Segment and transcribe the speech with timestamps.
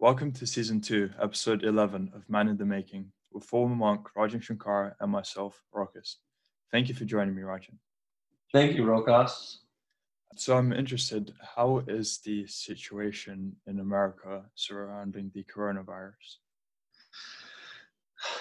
[0.00, 4.40] Welcome to season two, episode 11 of Man in the Making, with former monk Rajan
[4.40, 6.14] Shankar and myself, Rokas.
[6.72, 7.74] Thank you for joining me, Rajan.
[8.50, 9.56] Thank you, Rokas.
[10.36, 16.38] So, I'm interested how is the situation in America surrounding the coronavirus?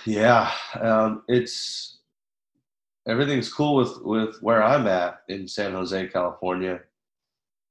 [0.05, 0.49] Yeah,
[0.79, 1.99] um, it's
[3.05, 6.79] everything's cool with with where I'm at in San Jose, California,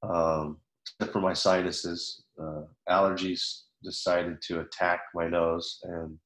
[0.02, 0.58] um,
[1.00, 2.24] except for my sinuses.
[2.38, 6.18] Uh, allergies decided to attack my nose, and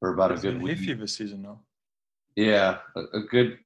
[0.00, 1.60] for about a good hay week, fever season now.
[2.36, 3.58] yeah, a, a good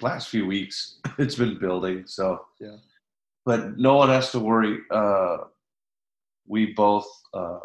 [0.00, 2.04] last few weeks, it's been building.
[2.06, 2.76] So Yeah.
[3.44, 4.78] but no one has to worry.
[4.90, 5.38] Uh,
[6.46, 7.58] we both uh,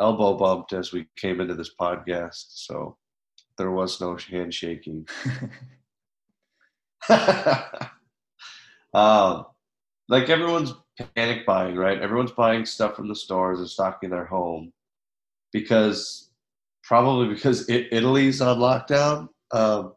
[0.00, 2.96] elbow bumped as we came into this podcast, so
[3.58, 5.06] there was no handshaking.
[8.94, 9.46] um,
[10.08, 10.72] like everyone's
[11.16, 12.00] panic buying, right?
[12.00, 14.72] Everyone's buying stuff from the stores and stocking their home
[15.52, 16.30] because
[16.84, 19.28] probably because it, Italy's on lockdown.
[19.52, 19.94] Um,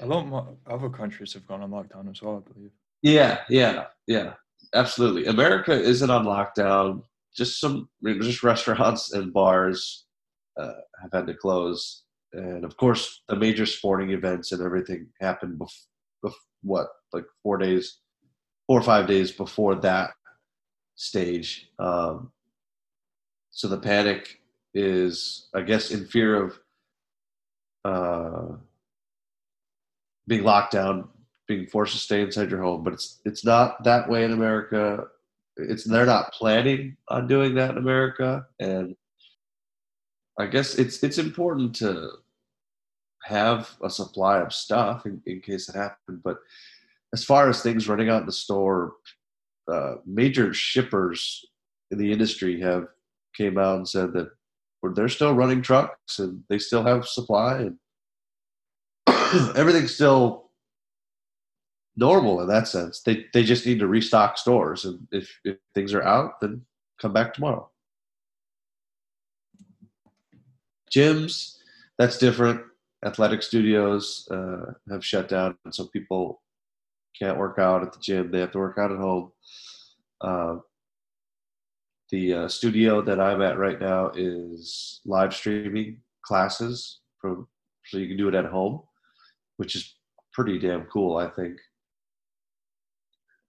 [0.00, 2.70] a lot more other countries have gone on lockdown as well, I believe.
[3.02, 4.34] yeah, yeah, yeah,
[4.74, 5.26] absolutely.
[5.26, 7.02] America isn't on lockdown.
[7.36, 10.06] Just some, just restaurants and bars
[10.60, 15.58] uh, have had to close, and of course, the major sporting events and everything happened
[15.58, 15.72] before,
[16.26, 18.00] bef- what like four days,
[18.72, 20.12] four or five days before that
[20.94, 21.68] stage.
[21.78, 22.32] Um,
[23.50, 24.40] so the panic
[24.72, 26.58] is, I guess, in fear of
[27.84, 28.56] uh,
[30.26, 31.10] being locked down,
[31.46, 32.82] being forced to stay inside your home.
[32.82, 35.04] But it's it's not that way in America.
[35.58, 38.96] It's they're not planning on doing that in America, and
[40.38, 42.08] I guess it's it's important to
[43.24, 46.22] have a supply of stuff in, in case it happened.
[46.24, 46.38] But
[47.12, 48.94] as far as things running out in the store,
[49.70, 51.44] uh, major shippers
[51.90, 52.86] in the industry have
[53.36, 54.30] came out and said that
[54.94, 57.76] they're still running trucks and they still have supply and
[59.56, 60.50] everything's still
[61.96, 63.02] normal in that sense.
[63.02, 66.62] They they just need to restock stores and if, if things are out, then
[67.00, 67.68] come back tomorrow.
[70.92, 71.56] Gyms,
[71.98, 72.60] that's different.
[73.04, 76.41] Athletic studios uh, have shut down, and so people
[77.18, 78.30] can't work out at the gym.
[78.30, 79.32] They have to work out at home.
[80.20, 80.56] Uh,
[82.10, 87.48] the uh, studio that I'm at right now is live streaming classes from,
[87.86, 88.82] so you can do it at home,
[89.56, 89.96] which is
[90.32, 91.58] pretty damn cool, I think.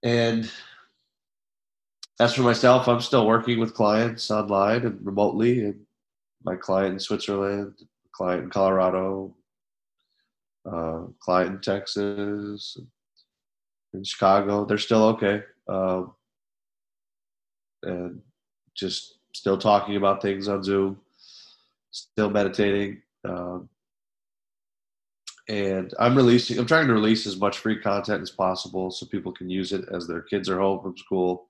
[0.02, 0.50] And
[2.20, 5.80] as for myself, I'm still working with clients online and remotely, and
[6.44, 7.74] my client in Switzerland,
[8.12, 9.34] client in Colorado,
[10.70, 12.78] uh, client in Texas,
[13.94, 14.64] in Chicago.
[14.64, 15.42] They're still okay.
[15.68, 16.12] Um,
[17.82, 18.20] and
[18.74, 21.00] just still talking about things on Zoom,
[21.90, 23.02] still meditating.
[23.26, 23.68] Um,
[25.48, 29.32] and I'm releasing, I'm trying to release as much free content as possible so people
[29.32, 31.48] can use it as their kids are home from school,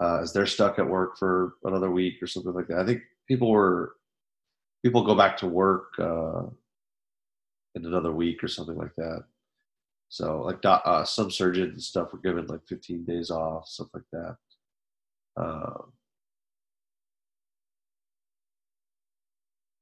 [0.00, 2.78] uh, as they're stuck at work for another week or something like that.
[2.78, 3.96] I think people were,
[4.84, 6.42] people go back to work uh,
[7.74, 9.24] in another week or something like that.
[10.12, 14.02] So like uh, some surgeons and stuff were given like 15 days off, stuff like
[14.12, 14.36] that.
[15.38, 15.84] Uh,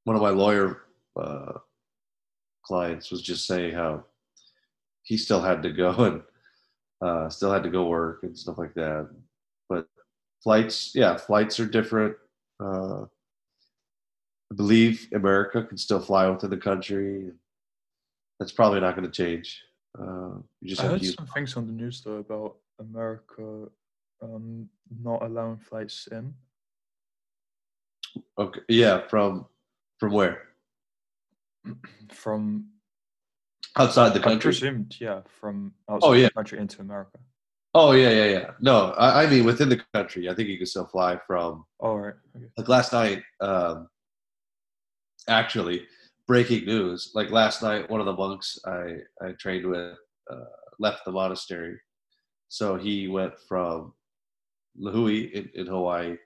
[0.05, 0.83] one of my lawyer
[1.21, 1.55] uh,
[2.63, 4.05] clients was just saying how
[5.03, 6.23] he still had to go and
[7.03, 9.11] uh, still had to go work and stuff like that.
[9.69, 9.89] But
[10.45, 12.15] flights, yeah, flights are different.
[12.62, 13.03] Uh,
[14.53, 17.33] I believe America can still fly within the country.
[18.39, 19.61] That's probably not going to change.
[19.99, 23.67] Uh, you just I heard some things on the news though about America
[24.23, 24.69] um,
[25.03, 26.34] not allowing flights in.
[28.39, 29.47] Okay, yeah, from
[29.99, 30.43] from where?
[32.12, 32.67] from
[33.77, 34.50] Outside the I country.
[34.50, 36.27] presumed, yeah, from outside Oh, yeah.
[36.27, 37.19] the country into America.
[37.73, 38.50] Oh yeah, yeah, yeah.
[38.61, 40.29] No, I, I mean within the country.
[40.29, 42.15] I think you can still fly from All right.
[42.37, 42.47] Okay.
[42.56, 43.88] like last night um
[45.29, 45.87] actually
[46.31, 49.99] breaking news like last night one of the monks i i trained with
[50.31, 50.44] uh,
[50.79, 51.77] left the monastery
[52.47, 53.93] so he went from
[54.81, 56.17] Lihue in, in hawaii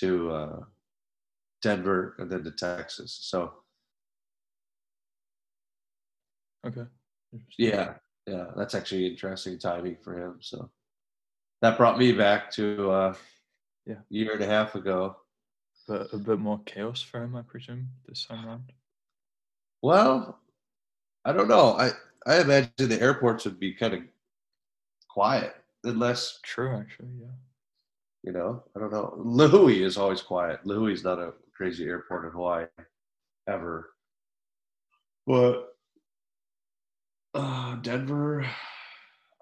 [0.00, 0.60] to uh,
[1.62, 3.54] denver and then to texas so
[6.66, 6.86] Okay.
[7.56, 7.94] Yeah
[8.26, 10.68] yeah that's actually interesting timing for him so
[11.62, 13.14] that brought me back to uh
[13.86, 14.02] Yeah.
[14.10, 15.16] a year and a half ago
[15.88, 18.64] But a bit more chaos for him, I presume, this time around.
[19.86, 20.40] Well,
[21.24, 21.76] I don't know.
[21.78, 21.92] I
[22.26, 24.00] I imagine the airports would be kind of
[25.08, 25.54] quiet
[25.84, 27.36] unless True, actually, yeah.
[28.24, 29.14] You know, I don't know.
[29.16, 30.64] Lihue is always quiet.
[30.64, 32.66] Lihue is not a crazy airport in Hawaii
[33.46, 33.90] ever.
[35.24, 35.68] But
[37.34, 38.44] uh, Denver,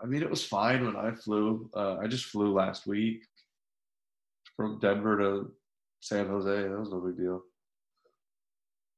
[0.03, 1.71] I mean, it was fine when I flew.
[1.75, 3.23] Uh, I just flew last week
[4.59, 5.53] from Denver to
[6.01, 6.69] San Jose.
[6.69, 7.43] That was no big deal.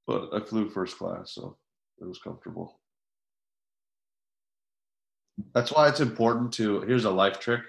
[0.07, 1.57] But I flew first class, so
[2.01, 2.81] it was comfortable.
[5.53, 6.81] That's why it's important to.
[6.83, 7.63] Here's a life trick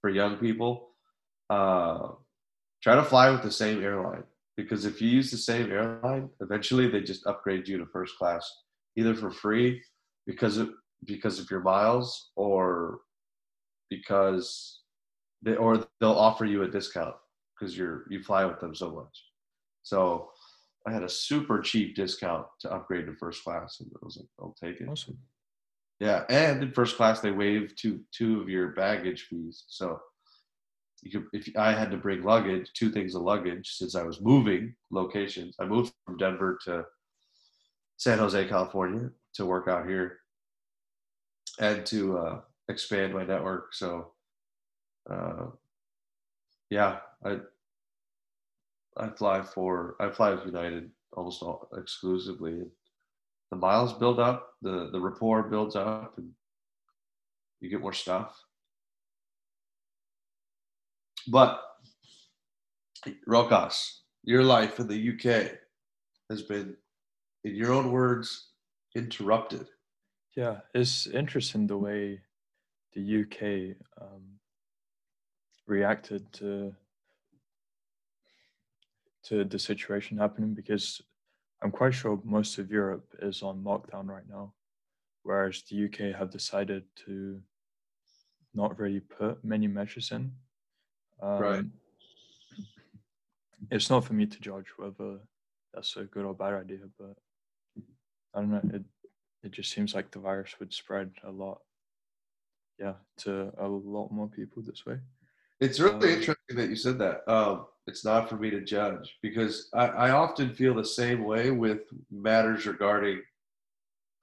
[0.00, 0.90] for young people.
[1.50, 2.08] Uh,
[2.82, 4.24] try to fly with the same airline
[4.56, 8.50] because if you use the same airline, eventually they just upgrade you to first class,
[8.96, 9.82] either for free
[10.26, 10.70] because of
[11.04, 13.00] because of your miles or
[13.88, 14.80] because
[15.42, 17.14] they or they'll offer you a discount
[17.58, 19.24] because you're you fly with them so much.
[19.82, 20.30] So
[20.86, 24.28] I had a super cheap discount to upgrade to first class, and I was like,
[24.40, 24.88] I'll take it.
[24.88, 25.18] Awesome.
[26.00, 29.64] Yeah, and in first class they waive two two of your baggage fees.
[29.68, 30.00] So
[31.02, 34.20] you could, if I had to bring luggage, two things of luggage, since I was
[34.20, 35.56] moving locations.
[35.60, 36.84] I moved from Denver to
[37.96, 40.18] San Jose, California, to work out here
[41.58, 43.74] and to uh, expand my network.
[43.74, 44.12] So,
[45.10, 45.46] uh,
[46.70, 47.38] yeah, I
[48.98, 52.64] I fly for I fly with United almost all, exclusively.
[53.50, 56.30] The miles build up, the the rapport builds up, and
[57.60, 58.40] you get more stuff.
[61.26, 61.60] But
[63.28, 65.52] Rokas, your life in the UK
[66.30, 66.76] has been,
[67.44, 68.48] in your own words,
[68.96, 69.66] interrupted.
[70.36, 72.20] Yeah, it's interesting the way
[72.94, 74.22] the UK um,
[75.66, 76.74] reacted to
[79.28, 81.02] to the situation happening because
[81.62, 84.54] I'm quite sure most of Europe is on lockdown right now,
[85.22, 87.40] whereas the UK have decided to
[88.54, 90.32] not really put many measures in.
[91.22, 91.64] Um, Right.
[93.70, 95.18] It's not for me to judge whether
[95.74, 97.16] that's a good or bad idea, but
[98.32, 98.62] I don't know.
[98.72, 98.84] It
[99.42, 101.60] it just seems like the virus would spread a lot,
[102.78, 104.98] yeah, to a lot more people this way.
[105.60, 107.28] It's really Um, interesting that you said that.
[107.30, 111.50] Um, it's not for me to judge because I, I often feel the same way
[111.50, 113.22] with matters regarding,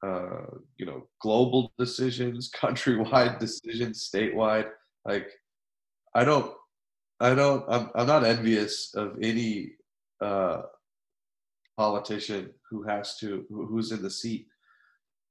[0.06, 0.46] uh,
[0.78, 4.70] you know, global decisions, countrywide decisions, statewide.
[5.04, 5.32] Like,
[6.14, 6.54] I don't,
[7.20, 9.72] I don't, I'm, I'm not envious of any
[10.22, 10.62] uh,
[11.78, 14.48] politician who has to, who, who's in the seat,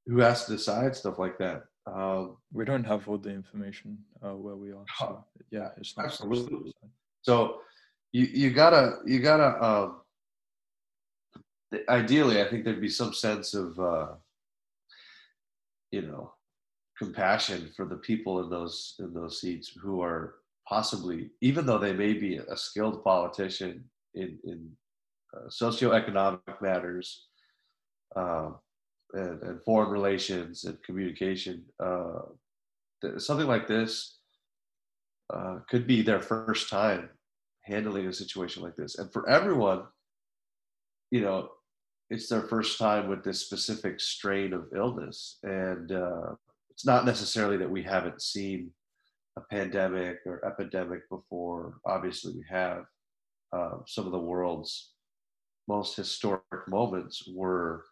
[0.07, 1.65] who has to decide stuff like that.
[1.87, 6.07] Um, We don't have all the information uh, where we are, so yeah, it's not.
[6.07, 6.73] absolutely.
[7.23, 7.61] So
[8.13, 10.01] you you gotta you gotta um
[11.89, 14.09] ideally I think there'd be some sense of uh
[15.91, 16.33] you know
[16.99, 20.37] compassion for the people in those in those seats who are
[20.69, 23.85] possibly even though they may be a skilled politician
[24.15, 24.71] in in
[25.37, 27.27] uh, socioeconomic matters
[28.17, 28.57] um
[29.15, 32.21] and, and foreign relations and communication uh
[33.03, 34.19] th- something like this
[35.33, 37.09] uh, could be their first time
[37.63, 38.99] handling a situation like this.
[38.99, 39.85] And for everyone,
[41.11, 41.49] you know,
[42.11, 45.39] it's their first time with this specific strain of illness.
[45.43, 46.35] And uh,
[46.71, 48.71] it's not necessarily that we haven't seen
[49.39, 51.79] a pandemic or epidemic before.
[51.87, 52.85] Obviously, we have.
[53.53, 54.95] Uh, some of the world's
[55.69, 57.85] most historic moments were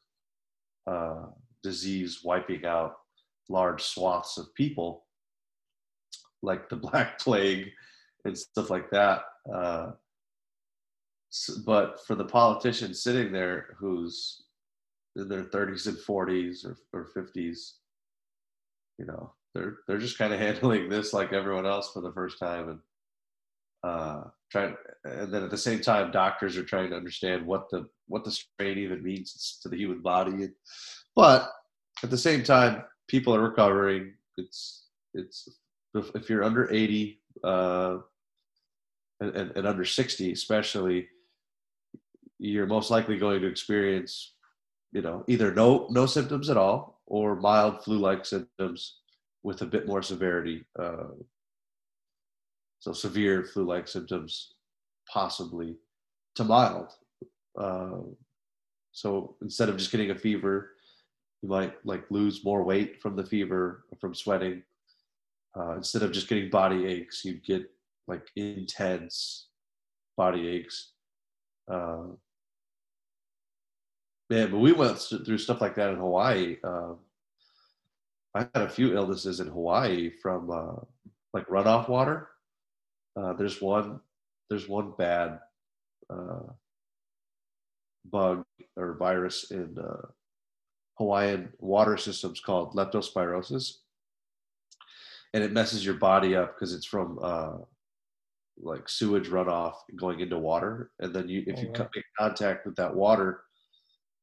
[0.86, 1.26] uh,
[1.62, 2.94] disease wiping out
[3.48, 5.04] large swaths of people,
[6.42, 7.70] like the Black Plague
[8.24, 9.22] and stuff like that.
[9.52, 9.92] Uh,
[11.64, 14.42] but for the politician sitting there who's
[15.16, 17.72] in their 30s and 40s or, or 50s,
[18.98, 22.38] you know, they're they're just kind of handling this like everyone else for the first
[22.38, 22.78] time and
[23.82, 24.76] uh, trying.
[25.04, 28.30] And then at the same time, doctors are trying to understand what the what the
[28.30, 30.48] strain even means to the human body.
[31.16, 31.50] But
[32.02, 34.14] at the same time, people are recovering.
[34.36, 35.48] It's it's
[35.94, 37.98] if, you're under 80 uh,
[39.20, 41.08] and, and, and under 60 especially
[42.38, 44.34] you're most likely going to experience
[44.92, 49.00] you know either no no symptoms at all or mild flu-like symptoms
[49.42, 51.08] with a bit more severity uh,
[52.82, 54.54] so severe flu-like symptoms
[55.08, 55.76] possibly
[56.34, 56.92] to mild
[57.60, 58.00] uh,
[58.92, 60.72] so instead of just getting a fever
[61.42, 64.62] you might like lose more weight from the fever from sweating
[65.58, 67.70] uh, instead of just getting body aches, you'd get
[68.08, 69.48] like intense
[70.16, 70.92] body aches.
[71.70, 72.04] Uh,
[74.30, 76.56] man, but we went through stuff like that in Hawaii.
[76.64, 76.94] Uh,
[78.34, 80.80] I had a few illnesses in Hawaii from uh,
[81.34, 82.28] like runoff water.
[83.16, 84.00] Uh, there's one
[84.48, 85.38] there's one bad
[86.10, 86.40] uh,
[88.04, 88.44] bug
[88.76, 90.06] or virus in uh,
[90.98, 93.76] Hawaiian water systems called leptospirosis,
[95.34, 97.58] and it messes your body up because it's from uh,
[98.60, 101.74] like sewage runoff going into water, and then you if Oh, you wow.
[101.74, 103.42] come in contact with that water,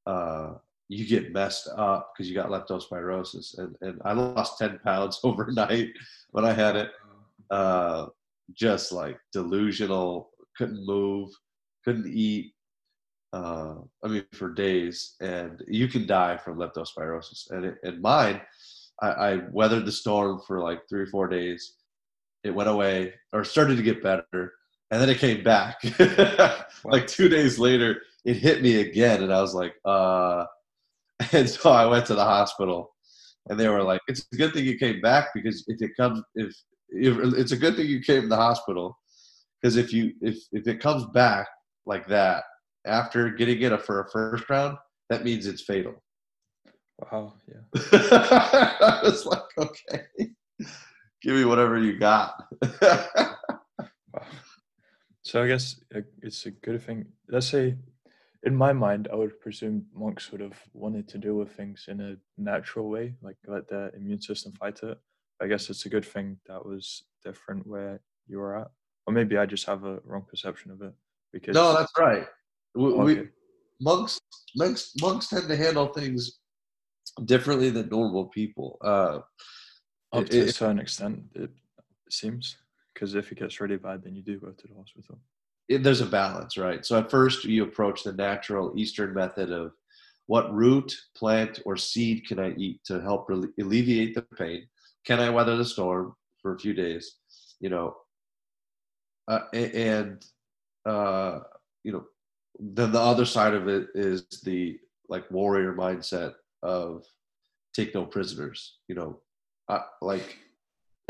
[0.06, 0.54] uh,
[0.90, 5.90] you get messed up because you got leptospirosis, and and I lost ten pounds overnight
[6.32, 6.92] when I had it.
[7.50, 8.08] Uh,
[8.54, 11.30] just like delusional, couldn't move,
[11.84, 12.54] couldn't eat.
[13.32, 17.52] Uh, I mean, for days, and you can die from leptospirosis.
[17.52, 18.42] And it, and mine,
[19.02, 21.76] I, I weathered the storm for like three or four days.
[22.44, 24.54] It went away or started to get better,
[24.92, 25.78] and then it came back.
[26.84, 30.46] like two days later, it hit me again, and I was like, uh.
[31.34, 32.96] And so I went to the hospital,
[33.48, 36.22] and they were like, "It's a good thing you came back because if it comes,
[36.36, 38.98] if, if it's a good thing you came to the hospital,
[39.62, 41.48] because if you if if it comes back
[41.86, 42.44] like that
[42.86, 44.78] after getting it for a first round,
[45.10, 45.96] that means it's fatal."
[47.00, 47.34] Wow.
[47.48, 47.62] Yeah.
[47.92, 50.04] I was like, "Okay,
[51.22, 52.34] give me whatever you got."
[54.12, 54.24] Wow.
[55.22, 55.80] So I guess
[56.24, 57.06] it's a good thing.
[57.30, 57.76] Let's say,
[58.44, 62.02] in my mind, I would presume monks would have wanted to deal with things in
[62.02, 64.98] a natural way, like let their immune system fight it.
[65.42, 68.70] I guess it's a good thing that was different where you were at,
[69.06, 70.94] or maybe I just have a wrong perception of it.
[71.32, 72.28] Because no, that's right.
[72.76, 73.28] We, Oh, we
[73.80, 74.20] monks
[74.56, 76.40] monks monks tend to handle things
[77.26, 78.78] differently than normal people.
[78.84, 79.20] Uh,
[80.12, 81.52] up it- to a certain extent, it
[82.10, 82.58] seems.
[82.94, 85.20] Because if it gets really bad, then you do go to the hospital.
[85.70, 86.86] it, there's a balance, right?
[86.86, 89.72] So at first you approach the natural Eastern method of
[90.26, 93.30] what root, plant, or seed can I eat to help
[93.60, 94.68] alleviate the pain?
[95.06, 97.16] Can I weather the storm for a few days?
[97.60, 97.96] You know,
[99.28, 100.26] uh, and
[100.86, 101.40] uh,
[101.84, 102.06] you know,
[102.60, 107.06] then the other side of it is the like warrior mindset of
[107.74, 108.78] take no prisoners.
[108.88, 109.20] You know,
[109.68, 110.38] uh, like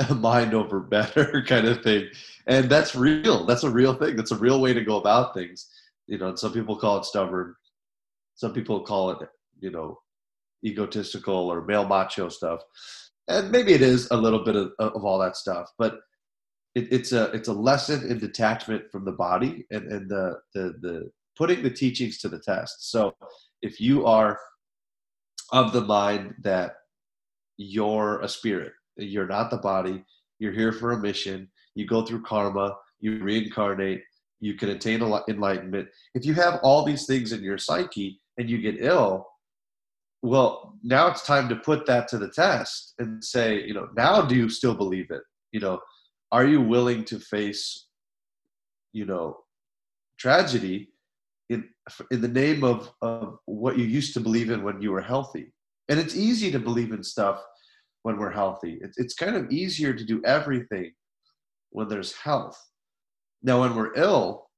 [0.16, 2.08] mind over better kind of thing.
[2.48, 3.46] And that's real.
[3.46, 4.16] That's a real thing.
[4.16, 5.68] That's a real way to go about things.
[6.08, 7.56] You know some people call it stubborn.
[8.36, 9.30] Some people call it
[9.60, 10.00] you know
[10.66, 12.62] egotistical or male macho stuff
[13.30, 16.00] and maybe it is a little bit of, of all that stuff but
[16.76, 20.74] it, it's a it's a lesson in detachment from the body and, and the, the
[20.82, 22.92] the putting the teachings to the test.
[22.92, 23.16] So
[23.62, 24.38] if you are
[25.52, 26.74] of the mind that
[27.58, 30.04] you're a spirit you're not the body
[30.38, 34.04] you're here for a mission you go through karma you reincarnate
[34.42, 35.90] you can attain enlightenment.
[36.14, 39.28] If you have all these things in your psyche and you get ill
[40.22, 44.22] well now it's time to put that to the test and say you know now
[44.22, 45.22] do you still believe it?
[45.52, 45.80] You know
[46.32, 47.88] are you willing to face
[48.94, 49.38] you know
[50.20, 50.90] tragedy
[51.50, 51.68] in
[52.12, 55.54] in the name of of what you used to believe in when you were healthy?
[55.90, 57.44] And it's easy to believe in stuff
[58.04, 58.78] when we're healthy.
[58.82, 60.92] It's, it's kind of easier to do everything
[61.72, 62.58] when there's health.
[63.42, 64.50] Now when we're ill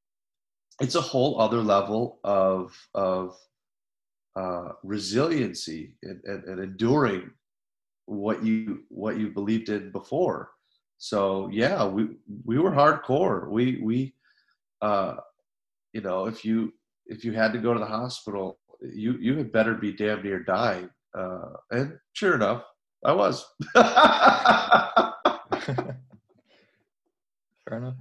[0.81, 3.37] it's a whole other level of of
[4.35, 7.31] uh, resiliency and, and, and enduring
[8.05, 10.51] what you what you believed in before.
[10.97, 12.09] So yeah we
[12.45, 13.49] we were hardcore.
[13.49, 14.13] We we
[14.81, 15.15] uh
[15.93, 16.73] you know if you
[17.05, 20.43] if you had to go to the hospital you you had better be damn near
[20.43, 20.89] dying.
[21.17, 22.63] Uh and sure enough
[23.03, 23.45] i was.
[27.67, 27.95] Fair enough.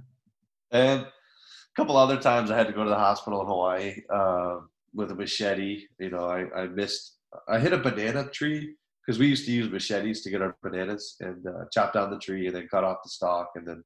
[0.71, 3.95] and a couple other times I had to go to the hospital in Hawaii.
[4.13, 4.57] Uh,
[4.93, 5.83] with a machete.
[5.99, 7.17] You know, I, I missed,
[7.47, 11.15] I hit a banana tree because we used to use machetes to get our bananas
[11.19, 13.83] and uh, chop down the tree and then cut off the stalk and then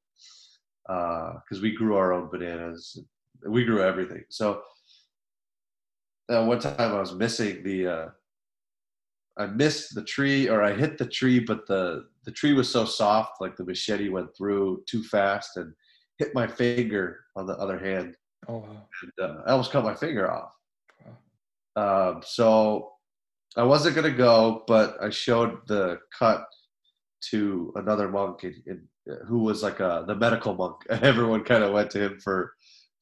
[0.88, 3.00] because we grew our own bananas,
[3.48, 4.24] we grew everything.
[4.30, 4.62] So
[6.30, 8.08] uh, one time I was missing the, uh,
[9.38, 12.86] I missed the tree or I hit the tree, but the the tree was so
[12.86, 15.74] soft, like the machete went through too fast and
[16.18, 18.16] hit my finger on the other hand.
[18.48, 18.88] Oh wow.
[19.04, 20.54] And, uh, I almost cut my finger off.
[21.75, 22.91] Um, so
[23.58, 26.46] I wasn't gonna go, but I showed the cut
[27.32, 28.88] to another monk in, in,
[29.27, 30.75] who was like a, the medical monk.
[30.89, 32.53] Everyone kind of went to him for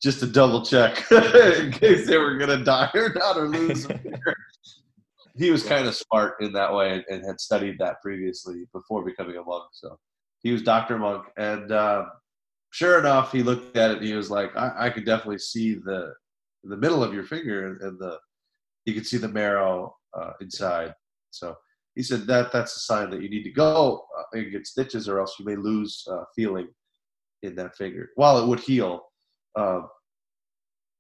[0.02, 3.88] just to double check in case they were gonna die or not or lose.
[5.38, 9.38] he was kind of smart in that way and, had studied that previously before becoming
[9.38, 9.66] a monk.
[9.72, 9.98] So
[10.44, 12.12] he was Doctor Monk, and um,
[12.72, 15.76] sure enough, he looked at it and he was like, "I, I could definitely see
[15.76, 16.14] the
[16.66, 18.20] the middle of your finger and, and the
[18.86, 20.94] you could see the marrow uh, inside."
[21.32, 21.56] So
[21.96, 25.08] he said that that's a sign that you need to go uh, and get stitches,
[25.08, 26.68] or else you may lose uh, feeling
[27.42, 28.10] in that finger.
[28.16, 29.02] While it would heal,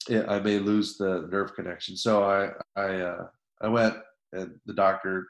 [0.10, 1.96] yeah, I may lose the nerve connection.
[1.96, 3.28] So I I uh,
[3.62, 3.96] I went
[4.34, 5.28] and the doctor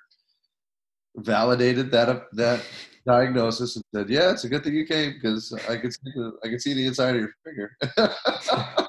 [1.18, 2.66] validated that that
[3.06, 6.32] diagnosis and said, "Yeah, it's a good thing you came because I could see the
[6.44, 7.78] I could see the inside of your finger."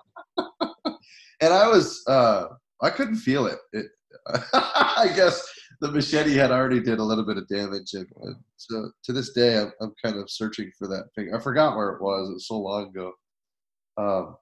[1.41, 2.47] and I was uh,
[2.85, 3.59] I couldn't feel it.
[3.73, 3.87] it
[4.53, 5.43] I guess
[5.81, 9.33] the machete had already did a little bit of damage, and, and so to this
[9.33, 11.37] day, I'm, I'm kind of searching for that finger.
[11.37, 12.29] I forgot where it was.
[12.29, 13.13] It was so long ago.
[13.97, 14.37] Um,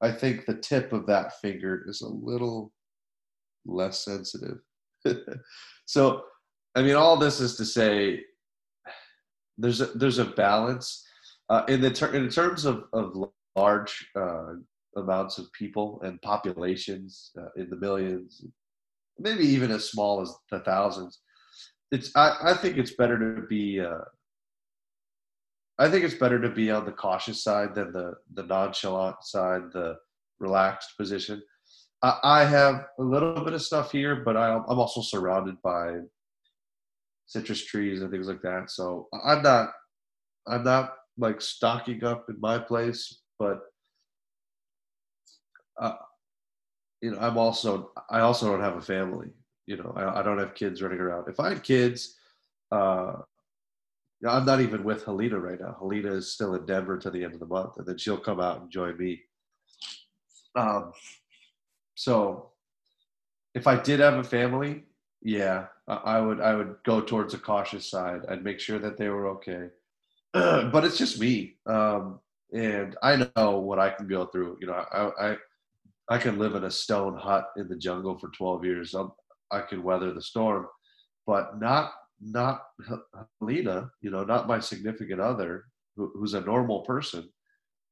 [0.00, 2.72] I think the tip of that finger is a little
[3.66, 4.58] less sensitive.
[5.86, 6.22] so,
[6.74, 8.20] I mean, all this is to say,
[9.56, 11.04] there's a, there's a balance
[11.48, 13.14] uh, in the ter- in terms of of
[13.56, 14.54] large uh,
[14.96, 18.44] amounts of people and populations uh, in the millions,
[19.18, 21.20] maybe even as small as the thousands.
[21.92, 24.04] It's I, I think it's better to be uh,
[25.78, 29.62] I think it's better to be on the cautious side than the the nonchalant side,
[29.72, 29.96] the
[30.38, 31.42] relaxed position.
[32.02, 36.00] I, I have a little bit of stuff here, but I, I'm also surrounded by
[37.26, 38.70] citrus trees and things like that.
[38.70, 39.70] So I'm not
[40.46, 43.60] I'm not like stocking up in my place, but
[45.78, 45.96] uh,
[47.00, 49.30] you know I'm also I also don't have a family.
[49.66, 51.28] You know I, I don't have kids running around.
[51.28, 52.16] If I had kids,
[52.70, 53.14] uh,
[54.26, 55.76] I'm not even with Helena right now.
[55.78, 58.40] Helena is still in Denver to the end of the month, and then she'll come
[58.40, 59.20] out and join me.
[60.56, 60.92] Um,
[61.94, 62.50] so
[63.54, 64.84] if I did have a family,
[65.22, 68.22] yeah, I would I would go towards a cautious side.
[68.28, 69.68] I'd make sure that they were okay.
[70.32, 72.20] but it's just me, um,
[72.52, 74.58] and I know what I can go through.
[74.60, 75.36] You know, I I,
[76.10, 78.94] I can live in a stone hut in the jungle for 12 years.
[78.94, 79.12] I'm,
[79.50, 80.66] I can weather the storm,
[81.26, 82.62] but not not
[83.40, 85.64] Helena, you know, not my significant other,
[85.96, 87.28] who, who's a normal person,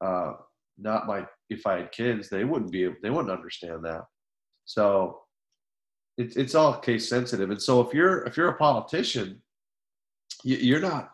[0.01, 0.33] uh,
[0.79, 1.27] not my.
[1.51, 2.89] If I had kids, they wouldn't be.
[3.03, 4.05] They wouldn't understand that.
[4.65, 5.21] So
[6.17, 7.51] it's it's all case sensitive.
[7.51, 9.43] And so if you're if you're a politician,
[10.45, 11.11] you, you're not.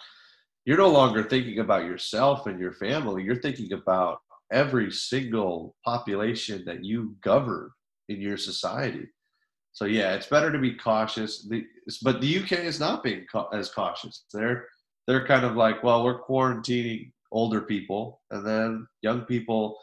[0.65, 3.25] You're no longer thinking about yourself and your family.
[3.25, 4.19] You're thinking about
[4.51, 7.71] every single population that you govern
[8.09, 9.07] in your society.
[9.73, 11.47] So yeah, it's better to be cautious.
[11.49, 11.65] The,
[12.03, 14.25] but the UK is not being ca- as cautious.
[14.33, 14.67] They're
[15.07, 19.79] they're kind of like, well, we're quarantining older people, and then young people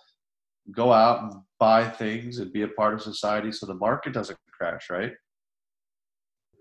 [0.71, 4.37] go out and buy things and be a part of society, so the market doesn't
[4.51, 5.13] crash, right?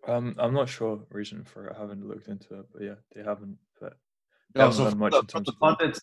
[0.07, 1.77] Um, I'm not sure reason for it.
[1.77, 3.57] I haven't looked into it, but yeah, they haven't.
[3.81, 3.95] But
[4.53, 6.01] they No, haven't so done much the, in terms the pundits,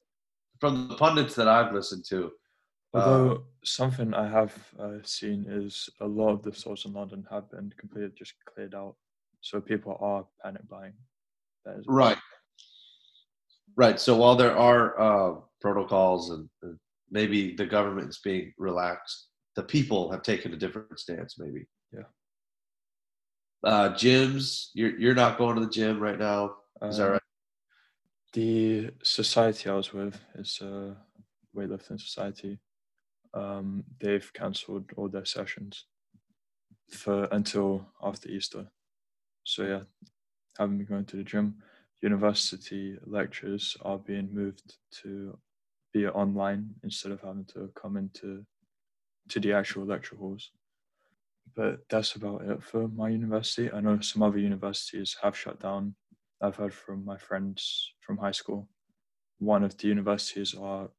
[0.61, 2.31] from the pundits that I've listened to,
[2.93, 7.25] Although uh, something I have uh, seen is a lot of the stores in London
[7.31, 8.95] have been completely just cleared out,
[9.41, 10.93] so people are panic buying.
[11.65, 12.17] That is right,
[13.77, 13.99] right.
[13.99, 16.77] So while there are uh, protocols and, and
[17.09, 21.35] maybe the government's being relaxed, the people have taken a different stance.
[21.39, 21.65] Maybe.
[21.93, 22.09] Yeah.
[23.63, 26.55] Uh, gyms, you're you're not going to the gym right now.
[26.83, 27.20] Is that Um, right?
[28.33, 30.95] The society I was with is a
[31.55, 32.59] weightlifting society.
[33.33, 35.85] Um, they've cancelled all their sessions
[36.89, 38.67] for until after Easter.
[39.43, 39.81] So yeah,
[40.57, 41.55] haven't been going to the gym.
[42.01, 45.37] University lectures are being moved to
[45.93, 48.45] be online instead of having to come into
[49.29, 50.51] to the actual lecture halls.
[51.55, 53.71] But that's about it for my university.
[53.71, 55.95] I know some other universities have shut down.
[56.41, 58.67] I've heard from my friends from high school.
[59.39, 60.89] One of the universities are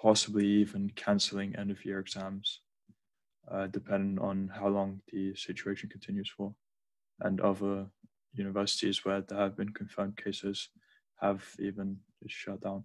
[0.00, 2.60] possibly even cancelling end of year exams,
[3.50, 6.54] uh, depending on how long the situation continues for.
[7.20, 7.86] And other
[8.32, 10.68] universities where there have been confirmed cases
[11.20, 12.84] have even shut down.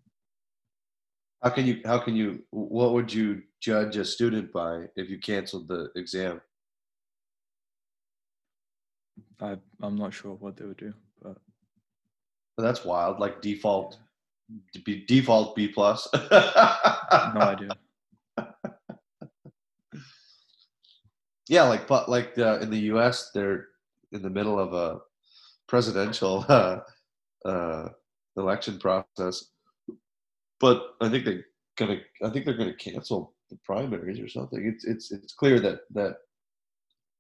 [1.42, 1.82] How can you?
[1.86, 2.44] How can you?
[2.52, 6.40] What would you judge a student by if you canceled the exam?
[9.40, 10.94] I, I'm not sure what they would do,
[12.58, 13.20] that's wild.
[13.20, 13.98] Like default,
[14.86, 16.08] be default B plus.
[16.14, 17.70] no idea.
[21.52, 23.68] Yeah, like but like uh, in the U.S., they're
[24.14, 25.02] in the middle of a
[25.68, 26.80] presidential uh,
[27.44, 27.90] uh,
[28.38, 29.48] election process,
[30.62, 31.46] but I think they're
[31.78, 31.98] gonna.
[32.24, 34.66] I think they're gonna cancel the primaries or something.
[34.66, 36.16] It's it's it's clear that that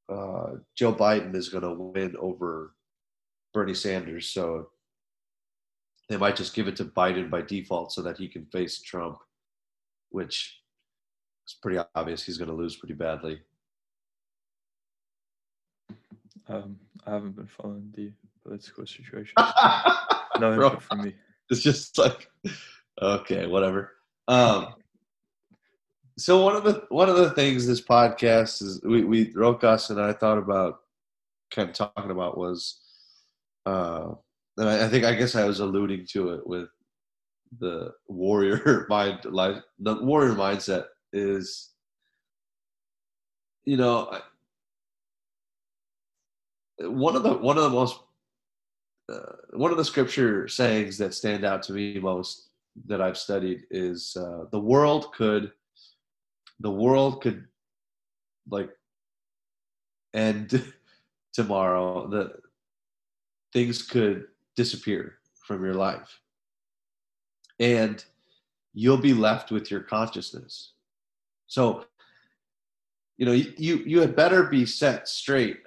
[0.07, 2.73] uh, Joe Biden is gonna win over
[3.53, 4.69] Bernie Sanders, so
[6.11, 9.17] they might just give it to Biden by default so that he can face Trump,
[10.09, 10.61] which
[11.47, 13.39] is pretty obvious he's gonna lose pretty badly.
[16.47, 18.11] Um, I haven't been following the
[18.43, 19.33] political situation.
[19.37, 19.45] Bro,
[20.39, 21.15] No input from me.
[21.49, 22.29] it's just like
[23.01, 23.93] okay, whatever.
[24.27, 24.75] Um,
[26.17, 30.01] so one of the one of the things this podcast is we we Rokas and
[30.01, 30.79] I thought about
[31.51, 32.79] kind of talking about was
[33.65, 34.09] uh
[34.59, 36.69] I, I think I guess I was alluding to it with
[37.59, 41.71] the warrior mind life the warrior mindset is
[43.65, 44.17] you know
[46.79, 47.99] one of the one of the most
[49.11, 52.47] uh, one of the scripture sayings that stand out to me most
[52.85, 55.51] that I've studied is uh, the world could
[56.61, 57.45] the world could
[58.49, 58.69] like
[60.13, 60.73] end
[61.33, 62.07] tomorrow.
[62.07, 62.33] The
[63.53, 64.27] things could
[64.61, 66.19] disappear from your life.
[67.59, 68.03] And
[68.73, 70.73] you'll be left with your consciousness.
[71.47, 71.85] So
[73.17, 75.59] you know you you had better be set straight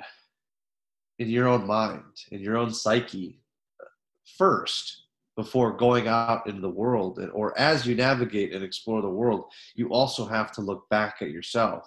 [1.18, 3.40] in your own mind in your own psyche
[4.38, 5.02] first
[5.36, 7.18] before going out into the world.
[7.18, 11.16] And, or as you navigate and explore the world you also have to look back
[11.20, 11.82] at yourself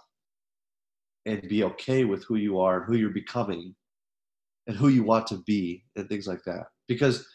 [1.25, 3.75] and be okay with who you are and who you're becoming
[4.67, 7.27] and who you want to be and things like that because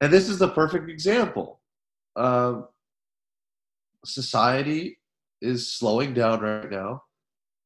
[0.00, 1.60] and this is the perfect example
[4.04, 4.98] society
[5.40, 7.02] is slowing down right now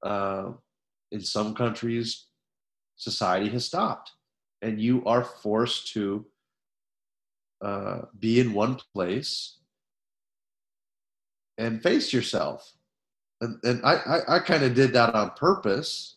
[0.03, 0.50] uh,
[1.12, 2.26] in some countries
[2.96, 4.12] society has stopped
[4.62, 6.26] and you are forced to
[7.62, 9.59] uh, be in one place
[11.59, 12.72] and face yourself.
[13.40, 16.16] And, and I, I, I kind of did that on purpose,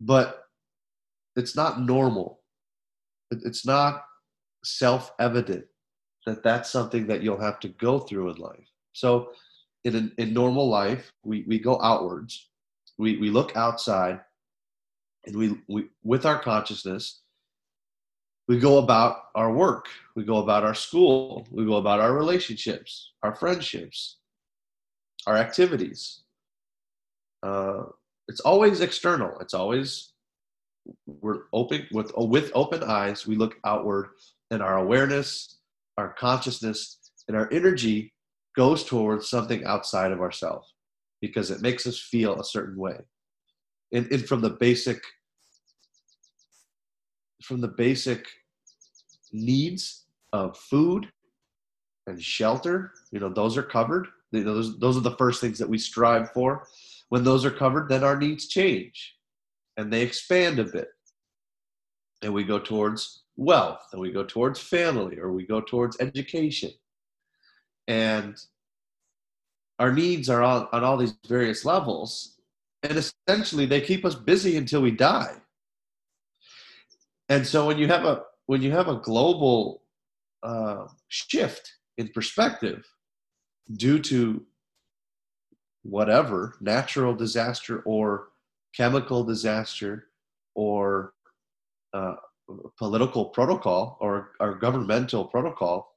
[0.00, 0.44] but
[1.36, 2.37] it's not normal.
[3.30, 4.04] It, it's not
[4.64, 5.64] self evident
[6.26, 8.68] that that's something that you'll have to go through in life.
[8.92, 9.32] So,
[9.84, 12.48] in, in normal life, we, we go outwards,
[12.98, 14.20] we, we look outside,
[15.24, 17.20] and we, we with our consciousness,
[18.48, 19.86] we go about our work,
[20.16, 24.16] we go about our school, we go about our relationships, our friendships,
[25.26, 26.22] our activities.
[27.42, 27.84] Uh,
[28.26, 29.38] it's always external.
[29.40, 30.12] It's always
[31.06, 33.26] we're open with with open eyes.
[33.26, 34.08] We look outward,
[34.50, 35.58] and our awareness,
[35.96, 36.98] our consciousness,
[37.28, 38.12] and our energy
[38.56, 40.74] goes towards something outside of ourselves
[41.20, 42.98] because it makes us feel a certain way.
[43.92, 45.00] And, and from the basic
[47.42, 48.26] from the basic
[49.32, 51.06] needs of food
[52.06, 54.08] and shelter, you know, those are covered.
[54.32, 56.66] You know, those, those are the first things that we strive for.
[57.08, 59.17] When those are covered, then our needs change
[59.78, 60.88] and they expand a bit.
[62.20, 66.72] And we go towards wealth, and we go towards family, or we go towards education.
[67.86, 68.36] And
[69.78, 72.34] our needs are on, on all these various levels.
[72.82, 75.36] And essentially, they keep us busy until we die.
[77.28, 79.82] And so when you have a when you have a global
[80.42, 82.84] uh, shift in perspective
[83.76, 84.44] due to
[85.82, 88.28] whatever natural disaster or
[88.74, 90.08] chemical disaster
[90.54, 91.12] or
[91.92, 92.16] uh,
[92.78, 95.94] political protocol or, or governmental protocol,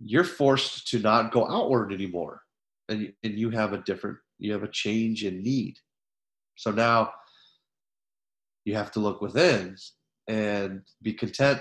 [0.00, 2.42] you're forced to not go outward anymore.
[2.88, 5.76] And, and you have a different, you have a change in need.
[6.56, 7.12] So now
[8.64, 9.76] you have to look within
[10.28, 11.60] and be content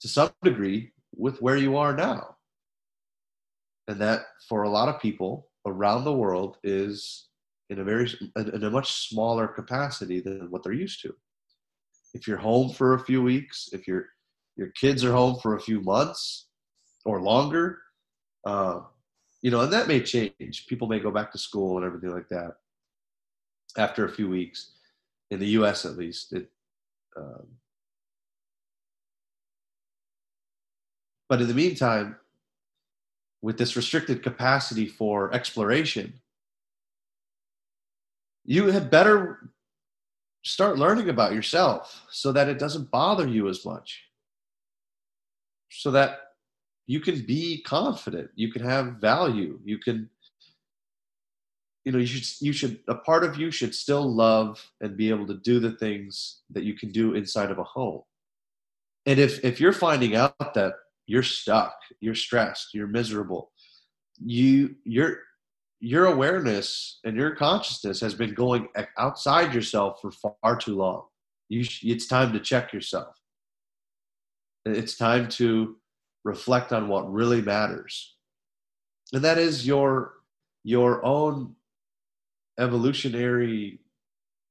[0.00, 2.36] to some degree with where you are now.
[3.88, 7.28] And that for a lot of people around the world is
[7.70, 11.14] in a very in a much smaller capacity than what they're used to.
[12.14, 14.06] If you're home for a few weeks, if your
[14.56, 16.46] your kids are home for a few months
[17.04, 17.78] or longer,
[18.46, 18.80] uh,
[19.42, 20.66] you know, and that may change.
[20.66, 22.54] People may go back to school and everything like that
[23.76, 24.72] after a few weeks.
[25.30, 26.48] In the U.S., at least, it
[27.16, 27.46] um,
[31.28, 32.16] but in the meantime,
[33.42, 36.20] with this restricted capacity for exploration,
[38.46, 39.50] you had better
[40.44, 44.04] start learning about yourself so that it doesn't bother you as much.
[45.70, 46.20] So that
[46.86, 50.08] you can be confident, you can have value, you can
[51.86, 55.08] you know you should you should a part of you should still love and be
[55.08, 58.02] able to do the things that you can do inside of a home
[59.06, 60.74] and if if you're finding out that
[61.06, 63.52] you're stuck you're stressed you're miserable
[64.18, 65.18] you your
[65.86, 68.66] your awareness and your consciousness has been going
[68.98, 71.04] outside yourself for far too long.
[71.48, 73.14] You it's time to check yourself.
[74.64, 75.76] It's time to
[76.24, 78.16] reflect on what really matters.
[79.12, 80.14] And that is your
[80.64, 81.54] your own
[82.58, 83.78] evolutionary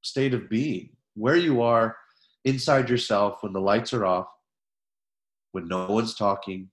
[0.04, 1.98] state of being, where you are
[2.46, 4.28] inside yourself when the lights are off,
[5.52, 6.70] when no one's talking,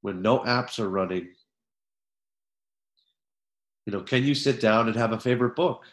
[0.00, 1.28] when no apps are running,
[3.86, 5.84] you know, can you sit down and have a favorite book?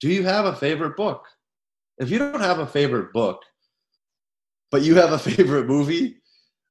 [0.00, 1.26] Do you have a favorite book?
[1.98, 3.42] If you don't have a favorite book,
[4.70, 6.16] but you have a favorite movie,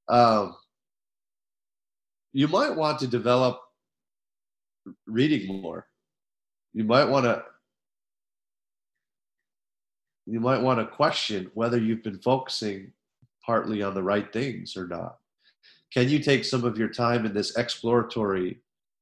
[0.07, 0.55] um,
[2.31, 3.59] you might want to develop
[5.05, 5.87] reading more.
[6.73, 7.43] You might want to
[10.25, 12.93] you might want to question whether you've been focusing
[13.43, 15.17] partly on the right things or not.
[15.91, 18.59] Can you take some of your time in this exploratory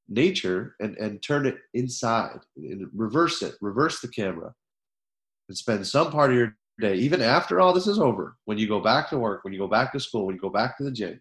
[0.10, 4.54] nature and, and turn it inside and reverse it, reverse the camera,
[5.50, 8.67] and spend some part of your day, even after all this is over, when you
[8.67, 10.84] go back to work, when you go back to school, when you go back to
[10.84, 11.20] the gym,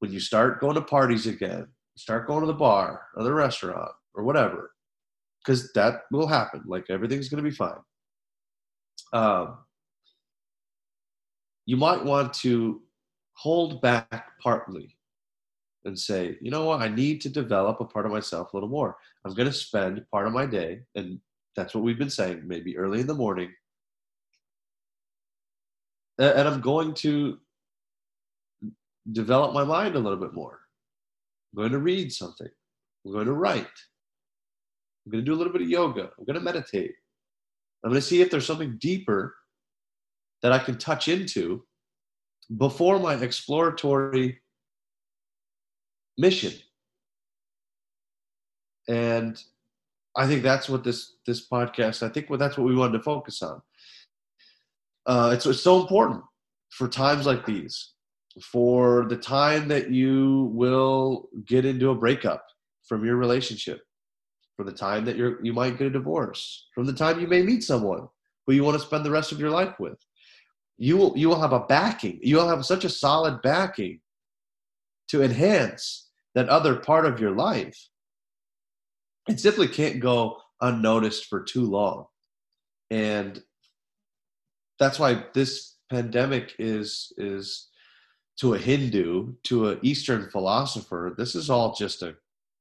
[0.00, 1.66] when you start going to parties again,
[1.96, 4.72] start going to the bar or the restaurant or whatever,
[5.44, 6.62] because that will happen.
[6.66, 7.78] Like everything's going to be fine.
[9.12, 9.58] Um,
[11.66, 12.82] you might want to
[13.34, 14.97] hold back partly
[15.88, 18.68] and say, you know what, I need to develop a part of myself a little
[18.68, 18.96] more.
[19.24, 21.18] I'm going to spend part of my day, and
[21.56, 23.52] that's what we've been saying, maybe early in the morning.
[26.18, 27.38] And I'm going to
[29.12, 30.60] develop my mind a little bit more.
[31.52, 32.48] I'm going to read something.
[33.04, 33.66] I'm going to write.
[35.04, 36.10] I'm going to do a little bit of yoga.
[36.18, 36.94] I'm going to meditate.
[37.82, 39.34] I'm going to see if there's something deeper
[40.42, 41.64] that I can touch into
[42.56, 44.40] before my exploratory
[46.18, 46.52] mission.
[48.88, 49.42] And
[50.16, 52.02] I think that's what this this podcast.
[52.02, 53.62] I think what that's what we wanted to focus on.
[55.06, 56.22] Uh, it's, it's so important
[56.70, 57.92] for times like these
[58.42, 62.44] for the time that you will get into a breakup
[62.86, 63.82] from your relationship,
[64.56, 67.42] for the time that you're you might get a divorce, from the time you may
[67.42, 68.08] meet someone
[68.46, 69.98] who you want to spend the rest of your life with.
[70.78, 72.18] You will you will have a backing.
[72.22, 74.00] You will have such a solid backing
[75.08, 76.07] to enhance
[76.38, 77.76] that other part of your life.
[79.28, 82.06] It simply can't go unnoticed for too long.
[82.90, 83.42] And
[84.78, 87.66] that's why this pandemic is is
[88.36, 92.14] to a Hindu, to an Eastern philosopher, this is all just a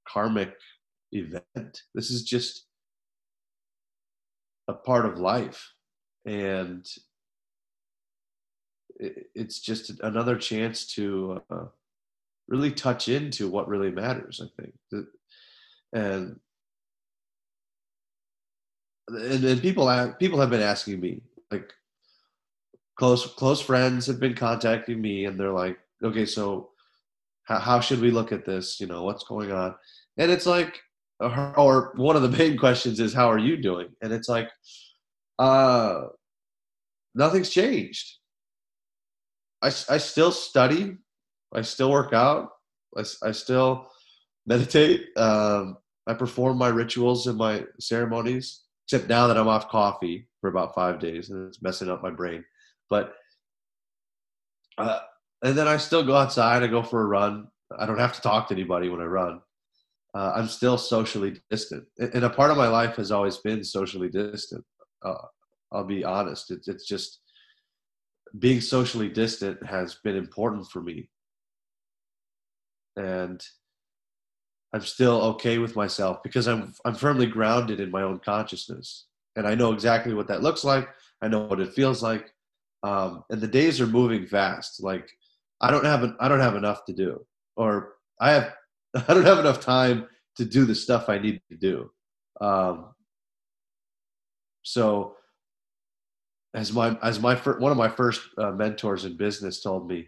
[0.08, 0.56] karmic
[1.12, 1.84] event.
[1.94, 2.66] This is just
[4.68, 5.72] a part of life.
[6.26, 6.84] And
[9.00, 11.66] it's just another chance to uh,
[12.48, 14.74] really touch into what really matters, I think.
[15.94, 16.40] And
[19.10, 21.72] and, and people people have been asking me like
[22.98, 26.72] close close friends have been contacting me and they're like okay so
[27.48, 28.80] how, how should we look at this?
[28.80, 29.76] You know what's going on?
[30.18, 30.82] And it's like
[31.20, 33.88] or one of the main questions is how are you doing?
[34.02, 34.50] And it's like
[35.40, 36.06] uh
[37.16, 38.18] nothing's changed.
[39.62, 40.98] I, I still study
[41.54, 42.50] i still work out
[42.98, 43.90] i, I still
[44.46, 50.28] meditate um, i perform my rituals and my ceremonies except now that i'm off coffee
[50.42, 52.44] for about five days and it's messing up my brain
[52.90, 53.16] but
[54.78, 55.00] uh,
[55.44, 56.64] and then I still go outside.
[56.64, 57.48] I go for a run.
[57.78, 59.42] I don't have to talk to anybody when I run.
[60.14, 64.10] Uh, I'm still socially distant, and a part of my life has always been socially
[64.10, 64.64] distant.
[65.04, 65.14] Uh,
[65.72, 66.50] I'll be honest.
[66.50, 67.20] It's it's just
[68.40, 71.10] being socially distant has been important for me,
[72.98, 73.42] and
[74.74, 79.48] I'm still okay with myself because I'm I'm firmly grounded in my own consciousness, and
[79.48, 80.90] I know exactly what that looks like.
[81.22, 82.32] I know what it feels like,
[82.84, 84.84] um, and the days are moving fast.
[84.84, 85.10] Like
[85.62, 88.54] I don't have an, I don't have enough to do, or I have
[89.08, 91.92] I don't have enough time to do the stuff I need to do.
[92.42, 92.94] Um,
[94.64, 95.16] so
[96.54, 100.08] as my as my fir- one of my first uh, mentors in business told me,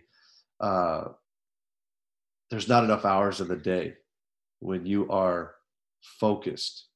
[0.60, 1.06] uh,
[2.50, 3.96] there's not enough hours in the day
[4.60, 5.56] when you are
[6.02, 6.88] focused.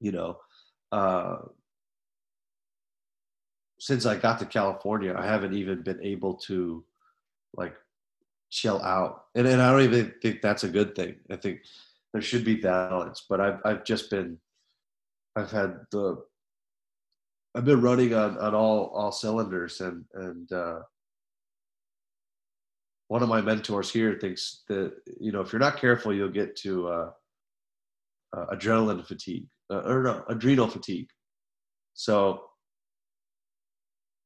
[0.00, 0.38] You know,
[0.92, 1.36] uh,
[3.80, 6.84] since I got to California, I haven't even been able to
[7.56, 7.74] like
[8.50, 9.24] chill out.
[9.34, 11.16] And and I don't even think that's a good thing.
[11.30, 11.60] I think
[12.12, 14.38] there should be balance, but I've I've just been
[15.34, 16.22] I've had the
[17.54, 20.80] I've been running on on all all cylinders and and uh
[23.08, 26.56] one of my mentors here thinks that you know if you're not careful you'll get
[26.56, 27.10] to uh,
[28.36, 31.08] uh adrenaline fatigue uh, or no adrenal fatigue
[31.94, 32.42] so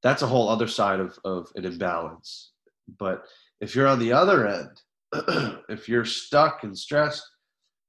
[0.02, 2.52] that's a whole other side of, of an imbalance.
[2.98, 3.24] But
[3.60, 4.80] if you're on the other end,
[5.68, 7.24] if you're stuck and stressed,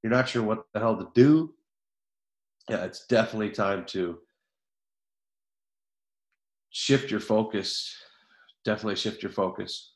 [0.04, 1.54] you're not sure what the hell to do,
[2.70, 4.20] yeah, it's definitely time to
[6.70, 7.96] shift your focus.
[8.66, 9.94] Definitely shift your focus.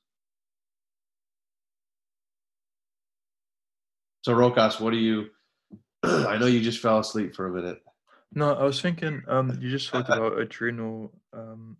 [4.25, 5.27] So Rokas, what do you?
[6.03, 7.77] I know you just fell asleep for a minute.
[8.33, 9.21] No, I was thinking.
[9.27, 11.13] Um, you just talked about adrenal.
[11.31, 11.77] Um,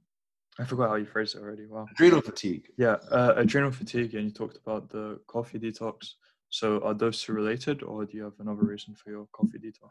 [0.60, 1.66] I forgot how you phrased it already.
[1.66, 1.88] Wow.
[1.94, 2.68] Adrenal fatigue.
[2.78, 6.12] Yeah, uh, adrenal fatigue, and you talked about the coffee detox.
[6.50, 9.90] So are those two related, or do you have another reason for your coffee detox?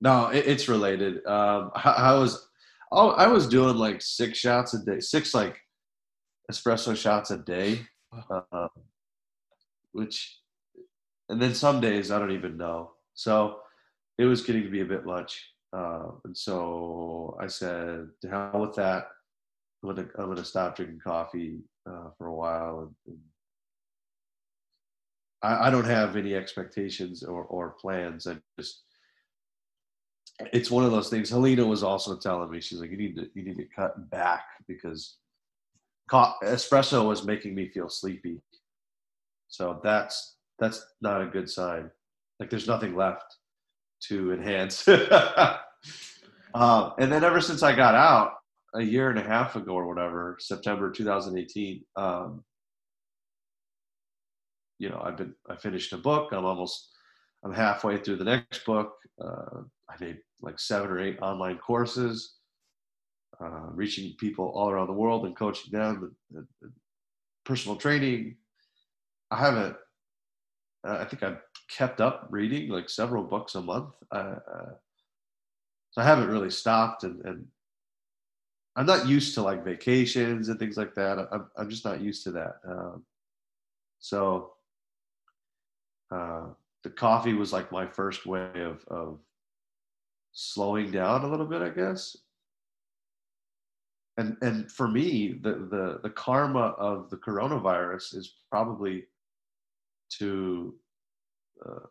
[0.00, 1.26] No, it, it's related.
[1.26, 2.48] Um, I, I was,
[2.92, 5.58] oh, I was doing like six shots a day, six like
[6.48, 7.80] espresso shots a day,
[8.30, 8.68] uh,
[9.90, 10.38] which,
[11.28, 12.92] and then some days I don't even know.
[13.14, 13.60] So
[14.18, 18.60] it was getting to be a bit much, uh, and so I said, "To hell
[18.60, 19.08] with that."
[19.82, 23.18] I'm gonna I'm gonna stop drinking coffee uh, for a while, and, and
[25.42, 28.26] I, I, don't have any expectations or, or plans.
[28.26, 28.82] I just
[30.52, 31.30] it's one of those things.
[31.30, 34.44] Helena was also telling me she's like, you need to you need to cut back
[34.66, 35.16] because
[36.10, 38.40] co- espresso was making me feel sleepy.
[39.48, 41.90] So that's that's not a good sign.
[42.40, 43.24] Like there's nothing left
[44.08, 44.86] to enhance.
[46.54, 48.32] um, and then ever since I got out,
[48.74, 51.84] a year and a half ago or whatever, September 2018.
[51.96, 52.44] Um,
[54.78, 56.32] you know, I've been I finished a book.
[56.32, 56.90] I'm almost
[57.44, 58.92] I'm halfway through the next book.
[59.22, 62.36] Uh, I made like seven or eight online courses,
[63.42, 66.14] uh, reaching people all around the world and coaching them,
[67.44, 68.36] personal training.
[69.30, 69.76] I haven't.
[70.88, 73.94] I think I've kept up reading like several books a month.
[74.10, 74.36] Uh,
[75.90, 77.46] so I haven't really stopped and, and
[78.78, 81.18] I'm not used to like vacations and things like that.
[81.32, 82.60] I'm I'm just not used to that.
[82.64, 83.02] Um,
[83.98, 84.52] so
[86.12, 86.46] uh,
[86.84, 89.18] the coffee was like my first way of of
[90.32, 92.16] slowing down a little bit, I guess.
[94.16, 99.06] And and for me, the the the karma of the coronavirus is probably
[100.18, 100.74] to
[101.64, 101.86] uh,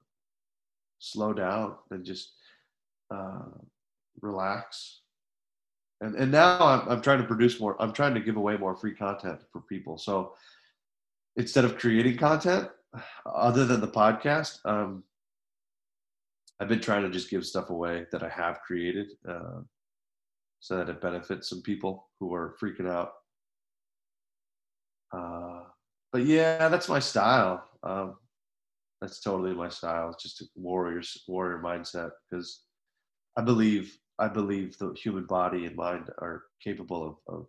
[1.00, 2.34] slow down and just
[3.14, 3.46] uh,
[4.22, 5.02] relax.
[6.02, 8.76] And and now I'm, I'm trying to produce more i'm trying to give away more
[8.76, 9.98] free content for people.
[9.98, 10.34] So
[11.36, 12.70] instead of creating content
[13.26, 15.04] other than the podcast um,
[16.60, 19.60] i've been trying to just give stuff away that i have created uh,
[20.60, 23.12] so that it benefits some people who are freaking out.
[25.12, 25.67] Uh,
[26.12, 28.16] but yeah that's my style um,
[29.02, 32.64] that's totally my style it's just a warrior warrior mindset because
[33.38, 37.48] i believe I believe the human body and mind are capable of, of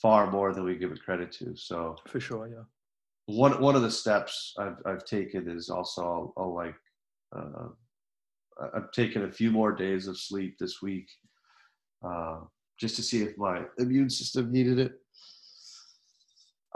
[0.00, 1.56] far more than we give it credit to.
[1.56, 2.64] So for sure, yeah.
[3.26, 6.76] One one of the steps I've I've taken is also I'll, I'll like
[7.34, 7.68] uh,
[8.74, 11.08] I've taken a few more days of sleep this week,
[12.06, 12.40] uh,
[12.78, 15.00] just to see if my immune system needed it.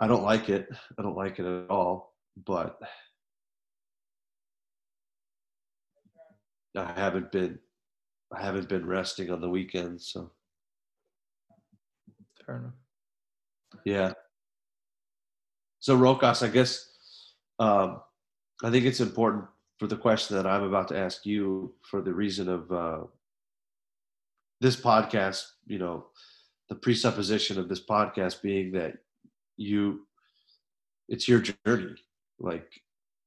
[0.00, 0.68] I don't like it.
[0.98, 2.14] I don't like it at all.
[2.46, 2.80] But
[6.74, 7.58] I haven't been
[8.32, 10.30] I haven't been resting on the weekends, so.
[12.46, 12.72] Fair enough.
[13.84, 14.12] Yeah.
[15.80, 16.88] So Rokas, I guess
[17.58, 18.00] um,
[18.62, 19.44] I think it's important
[19.78, 23.00] for the question that I'm about to ask you for the reason of uh,
[24.60, 25.44] this podcast.
[25.66, 26.06] You know,
[26.68, 28.98] the presupposition of this podcast being that
[29.60, 30.06] you,
[31.08, 31.94] it's your journey.
[32.38, 32.80] Like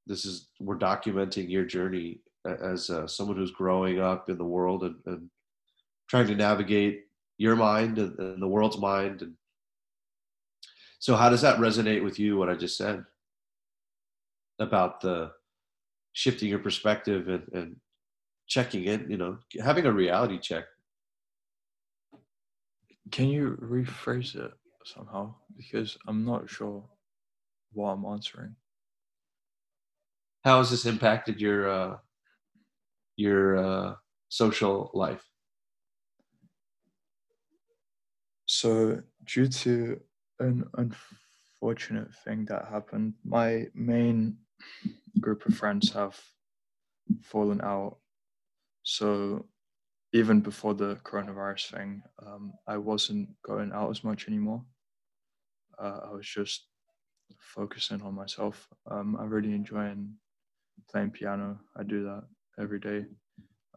[0.07, 4.83] this is we're documenting your journey as uh, someone who's growing up in the world
[4.83, 5.29] and, and
[6.09, 7.05] trying to navigate
[7.37, 9.21] your mind and, and, the world's mind.
[9.21, 9.33] And
[10.99, 13.05] so how does that resonate with you what i just said?
[14.59, 15.31] About the
[16.13, 17.75] shifting your perspective and, and
[18.47, 20.65] checking in you know having a reality check.
[23.11, 24.51] Can you rephrase it
[24.85, 26.83] somehow because i'm not sure
[27.73, 28.55] what i'm answering
[30.43, 31.97] how has this impacted your uh,
[33.15, 33.95] your uh,
[34.29, 35.23] social life?
[38.45, 39.99] So, due to
[40.39, 44.37] an unfortunate thing that happened, my main
[45.19, 46.19] group of friends have
[47.21, 47.97] fallen out.
[48.83, 49.45] So,
[50.11, 54.63] even before the coronavirus thing, um, I wasn't going out as much anymore.
[55.83, 56.67] Uh, I was just
[57.39, 58.69] focusing on myself.
[58.89, 60.13] Um, I'm really enjoying
[60.89, 61.59] playing piano.
[61.75, 62.23] I do that
[62.57, 63.05] every day.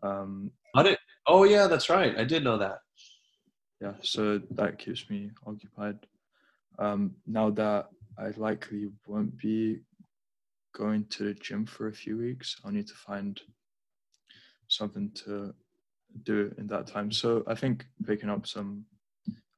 [0.03, 0.99] Um, I did.
[1.27, 2.17] Oh yeah, that's right.
[2.17, 2.79] I did know that.
[3.81, 5.99] Yeah, so that keeps me occupied.
[6.79, 7.89] Um, now that
[8.19, 9.81] I likely won't be
[10.75, 13.41] going to the gym for a few weeks, I'll need to find
[14.69, 15.55] something to
[16.23, 17.11] do in that time.
[17.11, 18.85] So I think picking up some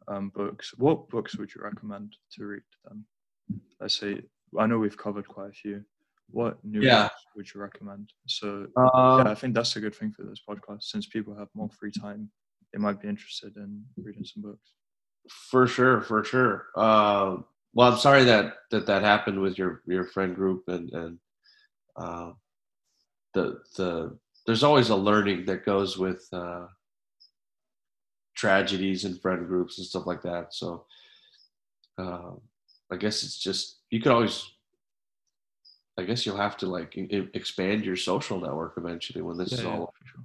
[0.08, 0.72] um, books.
[0.76, 3.04] What books would you recommend to read then?
[3.80, 4.22] I say
[4.58, 5.84] I know we've covered quite a few.
[6.30, 7.04] what new Yeah.
[7.04, 8.12] books would you recommend?
[8.26, 10.82] So Um, yeah, I think that's a good thing for this podcast.
[10.82, 12.30] Since people have more free time,
[12.72, 14.68] they might be interested in reading some books.
[15.50, 16.66] For sure, for sure.
[16.76, 21.18] Um, well, I'm sorry that, that that happened with your your friend group, and and
[21.96, 22.32] uh,
[23.34, 26.66] the the there's always a learning that goes with uh,
[28.38, 30.54] tragedies and friend groups and stuff like that.
[30.54, 30.86] So,
[31.98, 32.32] uh,
[32.90, 34.50] I guess it's just you could always.
[35.98, 39.58] I guess you'll have to like e- expand your social network eventually when this Yeah,
[39.58, 40.24] is all sure.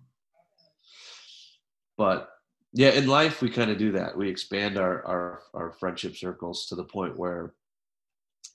[1.97, 2.29] but
[2.73, 6.67] yeah in life we kind of do that we expand our, our our friendship circles
[6.67, 7.55] to the point where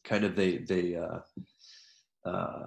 [0.05, 1.19] kind of they they uh
[2.25, 2.67] uh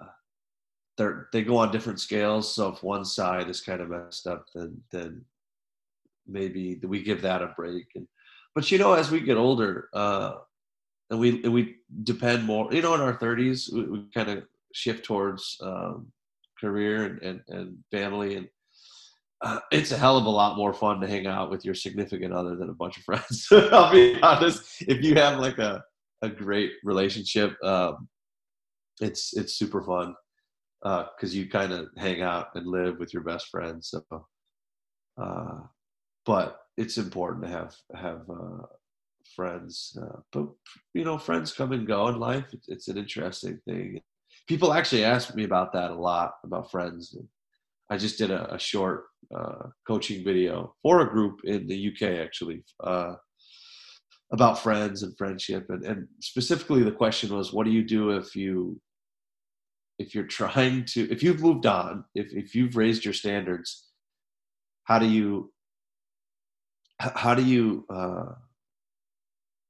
[0.97, 4.47] they're they go on different scales so if one side is kind of messed up
[4.53, 5.23] then then
[6.28, 8.07] maybe we give that a break and
[8.55, 10.34] but you know as we get older uh
[11.09, 14.43] and we and we depend more you know in our 30s we, we kind of
[14.74, 16.07] shift towards um
[16.59, 18.47] career and, and and family and
[19.41, 22.34] uh, it's a hell of a lot more fun to hang out with your significant
[22.34, 23.47] other than a bunch of friends.
[23.51, 24.84] I'll be honest.
[24.88, 25.84] If you have like a,
[26.22, 28.07] a great relationship, um,
[28.99, 30.13] it's it's super fun
[30.84, 33.89] because you kind of hang out and live with your best friends.
[33.89, 34.26] So,
[35.22, 35.59] uh,
[36.26, 38.65] but it's important to have have uh,
[39.36, 39.97] friends.
[40.01, 40.47] Uh, but
[40.93, 42.45] you know, friends come and go in life.
[42.53, 44.01] It's, it's an interesting thing.
[44.47, 47.15] People actually ask me about that a lot about friends.
[47.89, 49.05] I just did a, a short
[49.36, 53.15] uh, coaching video for a group in the UK actually uh,
[54.32, 58.36] about friends and friendship, and, and specifically the question was, what do you do if
[58.36, 58.80] you
[59.99, 63.89] if you're trying to if you've moved on, if if you've raised your standards,
[64.86, 65.51] how do you
[67.16, 68.34] how do you uh,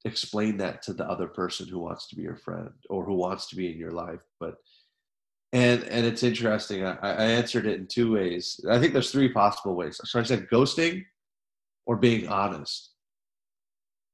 [0.04, 3.48] explain that to the other person who wants to be your friend or who wants
[3.48, 4.56] to be in your life, but
[5.52, 6.84] and and it's interesting.
[6.84, 8.58] I, I answered it in two ways.
[8.70, 10.00] I think there's three possible ways.
[10.04, 11.04] So I said ghosting
[11.86, 12.90] or being honest.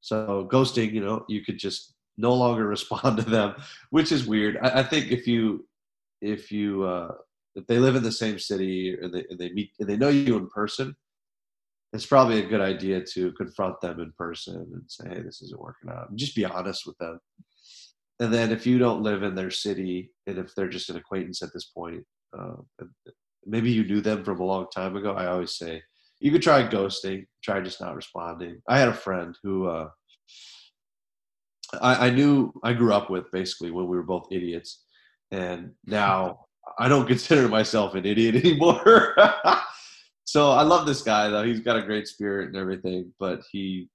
[0.01, 3.55] So ghosting, you know, you could just no longer respond to them,
[3.91, 4.59] which is weird.
[4.62, 5.66] I, I think if you
[6.21, 7.12] if you uh,
[7.55, 10.09] if they live in the same city and they and they meet and they know
[10.09, 10.97] you in person,
[11.93, 15.61] it's probably a good idea to confront them in person and say, "Hey, this isn't
[15.61, 17.18] working out." Just be honest with them.
[18.20, 21.41] And then if you don't live in their city and if they're just an acquaintance
[21.43, 22.05] at this point
[22.39, 22.57] uh,
[23.47, 25.82] maybe you knew them from a long time ago i always say
[26.20, 28.61] you could try ghosting try just not responding.
[28.68, 29.89] I had a friend who uh,
[31.80, 34.84] I, I knew i grew up with basically when we were both idiots.
[35.30, 36.47] And now
[36.78, 39.14] i don't consider myself an idiot anymore
[40.29, 43.89] so i love this guy though he's got a great spirit and everything but he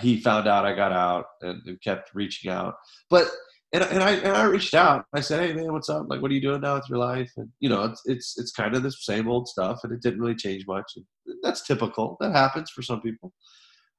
[0.00, 2.74] he found out I got out and, and, kept reaching out.
[3.10, 3.28] But
[3.72, 5.04] and, and I and I reached out.
[5.12, 6.06] I said, "Hey man, what's up?
[6.08, 8.52] Like, what are you doing now with your life?" And you know, it's it's it's
[8.52, 10.92] kind of the same old stuff, and it didn't really change much.
[10.96, 11.04] And
[11.42, 12.16] that's typical.
[12.20, 13.32] That happens for some people,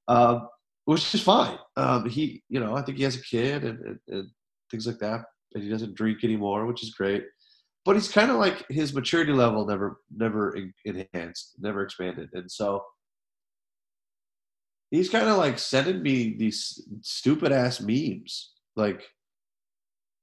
[0.08, 0.48] um,
[0.86, 1.58] which is fine.
[1.76, 4.30] Um, he, you know, I think he has a kid and, and, and
[4.72, 7.26] things like that, and he doesn't drink anymore, which is great.
[7.86, 12.84] But he's kind of like his maturity level never never enhanced, never expanded, and so
[14.92, 19.04] he's kind of like sending me these stupid ass memes like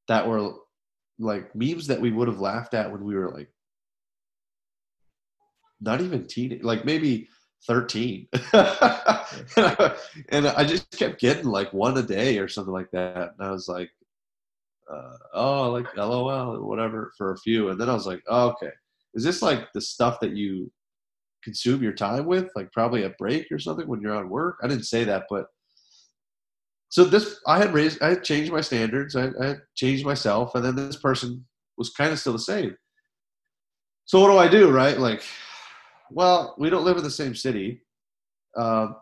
[0.09, 0.55] that were
[1.19, 3.49] like memes that we would have laughed at when we were like
[5.81, 7.29] not even teen like maybe
[7.67, 9.97] 13 and, I,
[10.31, 13.51] and, I, just kept getting like one a day or something like that and i
[13.51, 13.91] was like
[14.91, 18.49] uh, oh like lol or whatever for a few and then i was like oh,
[18.49, 18.71] okay
[19.15, 20.71] is this like the stuff that you
[21.43, 24.59] consume your time with, like probably a break or something when you're on work.
[24.63, 25.47] I didn't say that, but
[26.89, 30.55] so this I had raised, I had changed my standards, I, I had changed myself,
[30.55, 31.45] and then this person
[31.77, 32.77] was kind of still the same.
[34.05, 34.99] So what do I do, right?
[34.99, 35.23] Like,
[36.11, 37.83] well, we don't live in the same city.
[38.57, 38.97] Um,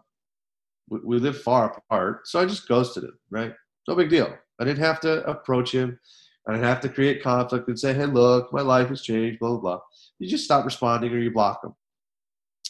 [0.89, 3.53] we, we live far apart, so I just ghosted him, right?
[3.89, 4.37] No big deal.
[4.61, 5.99] I didn't have to approach him.
[6.47, 9.51] I didn't have to create conflict and say, "Hey, look, my life has changed." Blah
[9.51, 9.81] blah blah.
[10.19, 11.75] You just stop responding or you block them.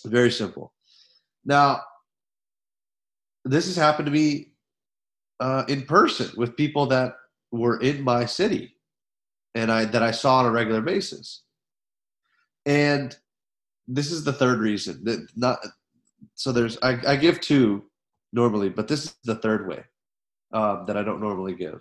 [0.06, 0.72] Very simple.
[1.44, 1.82] Now,
[3.44, 4.52] this has happened to me
[5.40, 7.16] uh, in person with people that
[7.50, 8.76] were in my city
[9.54, 11.42] and I that I saw on a regular basis.
[12.66, 13.16] And
[13.88, 15.58] this is the third reason that not
[16.34, 17.84] so there's I, I give two
[18.32, 19.84] normally, but this is the third way
[20.52, 21.80] um, that I don't normally give.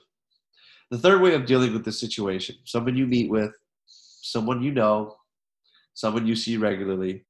[0.91, 3.53] The third way of dealing with this situation: someone you meet with,
[3.87, 5.15] someone you know,
[5.93, 7.25] someone you see regularly,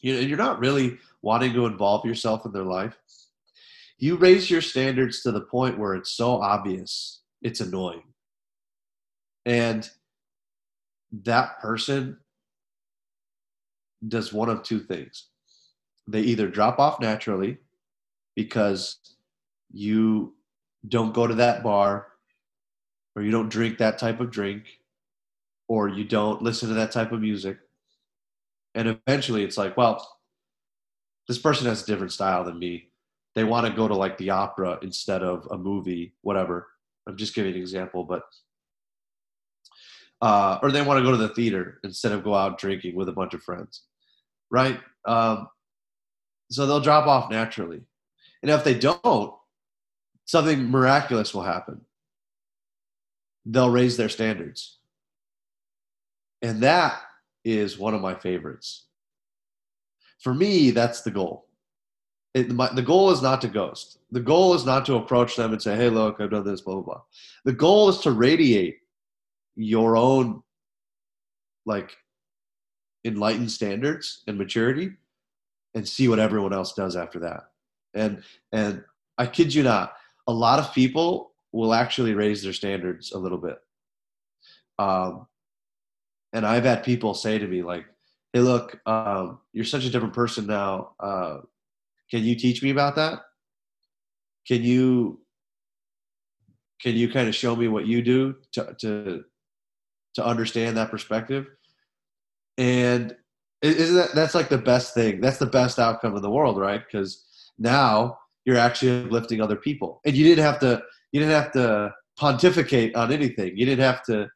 [0.00, 2.96] you know, you're not really wanting to involve yourself in their life.
[3.98, 8.02] You raise your standards to the point where it's so obvious, it's annoying.
[9.46, 9.90] and
[11.24, 12.18] that person
[14.06, 15.28] does one of two things
[16.08, 17.58] they either drop off naturally
[18.34, 19.15] because
[19.70, 20.34] you
[20.86, 22.06] don't go to that bar
[23.14, 24.64] or you don't drink that type of drink
[25.68, 27.58] or you don't listen to that type of music.
[28.74, 30.06] And eventually it's like well
[31.28, 32.90] this person has a different style than me.
[33.34, 36.68] They want to go to like the opera instead of a movie whatever.
[37.06, 38.22] I'm just giving an example but
[40.22, 43.08] uh, or they want to go to the theater instead of go out drinking with
[43.08, 43.82] a bunch of friends
[44.50, 44.80] right?
[45.04, 45.48] Um,
[46.50, 47.82] so they'll drop off naturally.
[48.42, 49.34] And if they don't
[50.26, 51.80] something miraculous will happen
[53.46, 54.76] they'll raise their standards
[56.42, 57.00] and that
[57.44, 58.86] is one of my favorites.
[60.20, 61.46] For me, that's the goal.
[62.34, 63.98] It, my, the goal is not to ghost.
[64.10, 66.74] The goal is not to approach them and say, hey, look, I've done this, blah,
[66.74, 67.00] blah, blah.
[67.44, 68.78] The goal is to radiate
[69.54, 70.42] your own,
[71.64, 71.96] like,
[73.04, 74.90] enlightened standards and maturity
[75.74, 77.44] and see what everyone else does after that.
[77.94, 78.22] And,
[78.52, 78.84] and
[79.16, 79.94] I kid you not,
[80.26, 83.58] a lot of people will actually raise their standards a little bit.
[84.78, 85.26] Um,
[86.32, 87.86] and I've had people say to me like,
[88.32, 90.94] "Hey, look, um, you're such a different person now.
[91.00, 91.38] Uh,
[92.10, 93.20] can you teach me about that?
[94.46, 95.20] Can you
[96.80, 99.24] can you kind of show me what you do to to
[100.14, 101.46] to understand that perspective?"
[102.58, 103.16] And
[103.62, 105.20] isn't that that's like the best thing?
[105.20, 106.82] That's the best outcome in the world, right?
[106.84, 107.24] Because
[107.58, 110.82] now you're actually uplifting other people, and you didn't have to
[111.12, 113.56] you didn't have to pontificate on anything.
[113.56, 114.28] You didn't have to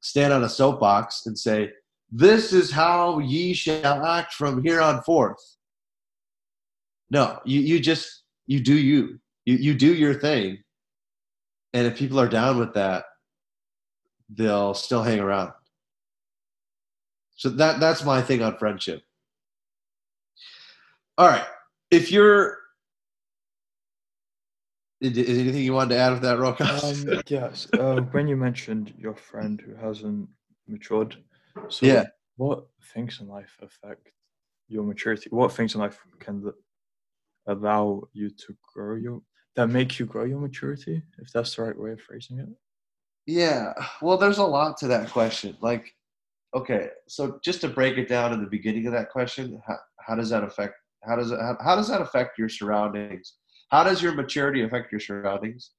[0.00, 1.70] stand on a soapbox and say,
[2.10, 5.38] This is how ye shall act from here on forth.
[7.10, 9.18] No, you, you just, you do you.
[9.44, 10.58] You, you do your thing.
[11.72, 13.04] And if people are down with that,
[14.28, 15.52] they'll still hang around.
[17.36, 19.02] So that, that's my thing on friendship.
[21.18, 21.44] All right.
[21.90, 22.58] If you're
[25.00, 27.12] is anything you wanted to add with that, Rokas?
[27.12, 27.66] Um, yes.
[27.72, 30.28] Uh, when you mentioned your friend who hasn't
[30.66, 31.16] matured,
[31.68, 32.04] so yeah.
[32.36, 32.64] what
[32.94, 34.08] things in life affect
[34.68, 35.28] your maturity?
[35.30, 36.52] What things in life can
[37.46, 39.20] allow you to grow your
[39.56, 41.02] that make you grow your maturity?
[41.18, 42.48] If that's the right way of phrasing it.
[43.26, 43.72] Yeah.
[44.02, 45.56] Well, there's a lot to that question.
[45.60, 45.94] Like,
[46.54, 50.14] okay, so just to break it down in the beginning of that question, how, how
[50.14, 50.74] does that affect?
[51.02, 51.38] How does it?
[51.40, 53.34] How, how does that affect your surroundings?
[53.70, 55.70] How does your maturity affect your surroundings?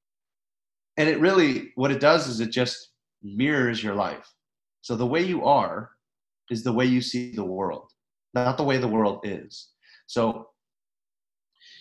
[0.98, 2.92] And it really, what it does is it just
[3.24, 4.34] mirrors your life.
[4.82, 5.92] So the way you are
[6.50, 7.92] is the way you see the world,
[8.34, 9.70] not the way the world is.
[10.08, 10.50] So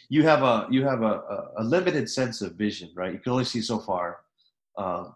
[0.09, 1.21] you have a you have a,
[1.59, 3.13] a, limited sense of vision, right?
[3.13, 4.19] You can only see so far,
[4.79, 5.15] um,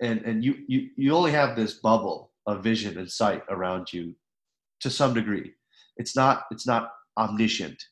[0.00, 4.14] and and you you you only have this bubble of vision and sight around you
[4.80, 5.52] to some degree.
[5.96, 7.82] It's not it's not omniscient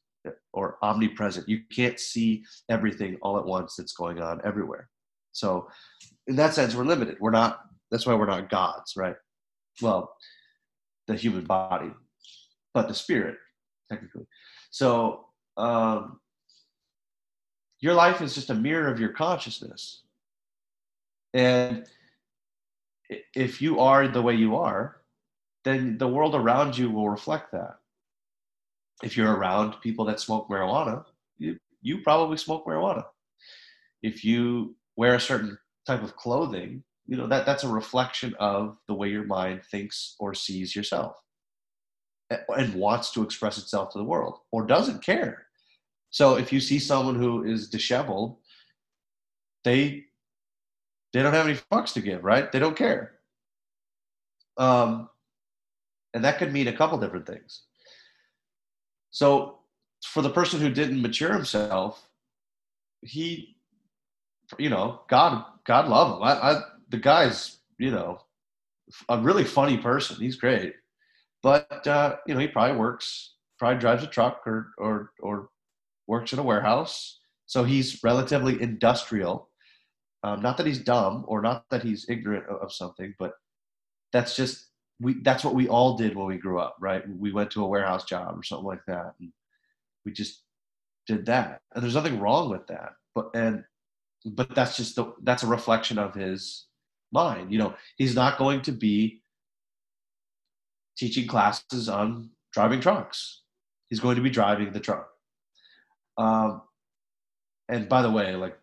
[0.52, 1.48] or omnipresent.
[1.48, 4.88] You can't see everything all at once that's going on everywhere.
[5.32, 5.68] So,
[6.26, 7.16] in that sense, we're limited.
[7.20, 7.60] We're not.
[7.90, 9.16] That's why we're not gods, right?
[9.82, 10.14] Well,
[11.06, 11.90] the human body,
[12.72, 13.36] but the spirit,
[13.90, 14.26] technically.
[14.70, 16.20] So, um,
[17.80, 20.02] your life is just a mirror of your consciousness,
[21.34, 21.86] and
[23.34, 25.02] if you are the way you are,
[25.64, 27.76] then the world around you will reflect that
[29.02, 31.04] if you're around people that smoke marijuana,
[31.38, 33.04] you, you probably smoke marijuana.
[34.02, 38.78] If you wear a certain type of clothing, you know that that's a reflection of
[38.88, 41.16] the way your mind thinks or sees yourself
[42.30, 45.46] and wants to express itself to the world or doesn't care.
[46.10, 48.38] So if you see someone who is disheveled,
[49.64, 50.04] they
[51.12, 52.50] they don't have any fucks to give, right?
[52.50, 53.12] They don't care.
[54.56, 55.08] Um,
[56.12, 57.62] and that could mean a couple different things.
[59.14, 59.60] So
[60.04, 62.10] for the person who didn't mature himself,
[63.00, 63.56] he,
[64.58, 66.22] you know, God, God love him.
[66.24, 68.18] I, I, the guy's, you know,
[69.08, 70.16] a really funny person.
[70.20, 70.74] He's great,
[71.44, 75.48] but uh, you know, he probably works, probably drives a truck or or or
[76.08, 77.20] works in a warehouse.
[77.46, 79.48] So he's relatively industrial.
[80.24, 83.34] Um, not that he's dumb or not that he's ignorant of, of something, but
[84.12, 84.70] that's just
[85.00, 87.02] we that's what we all did when we grew up, right?
[87.08, 89.32] We went to a warehouse job or something like that, and
[90.04, 90.42] we just
[91.06, 91.60] did that.
[91.74, 93.64] And there's nothing wrong with that, but and
[94.24, 96.66] but that's just the that's a reflection of his
[97.12, 97.52] mind.
[97.52, 99.22] You know, he's not going to be
[100.96, 103.42] teaching classes on driving trucks.
[103.90, 105.08] He's going to be driving the truck.
[106.16, 106.62] Um,
[107.68, 108.56] and by the way, like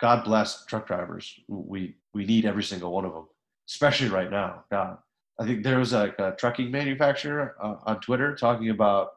[0.00, 1.38] God bless truck drivers.
[1.48, 3.26] We we need every single one of them,
[3.68, 4.64] especially right now.
[4.70, 4.98] God,
[5.38, 9.10] I think there was a, a trucking manufacturer uh, on Twitter talking about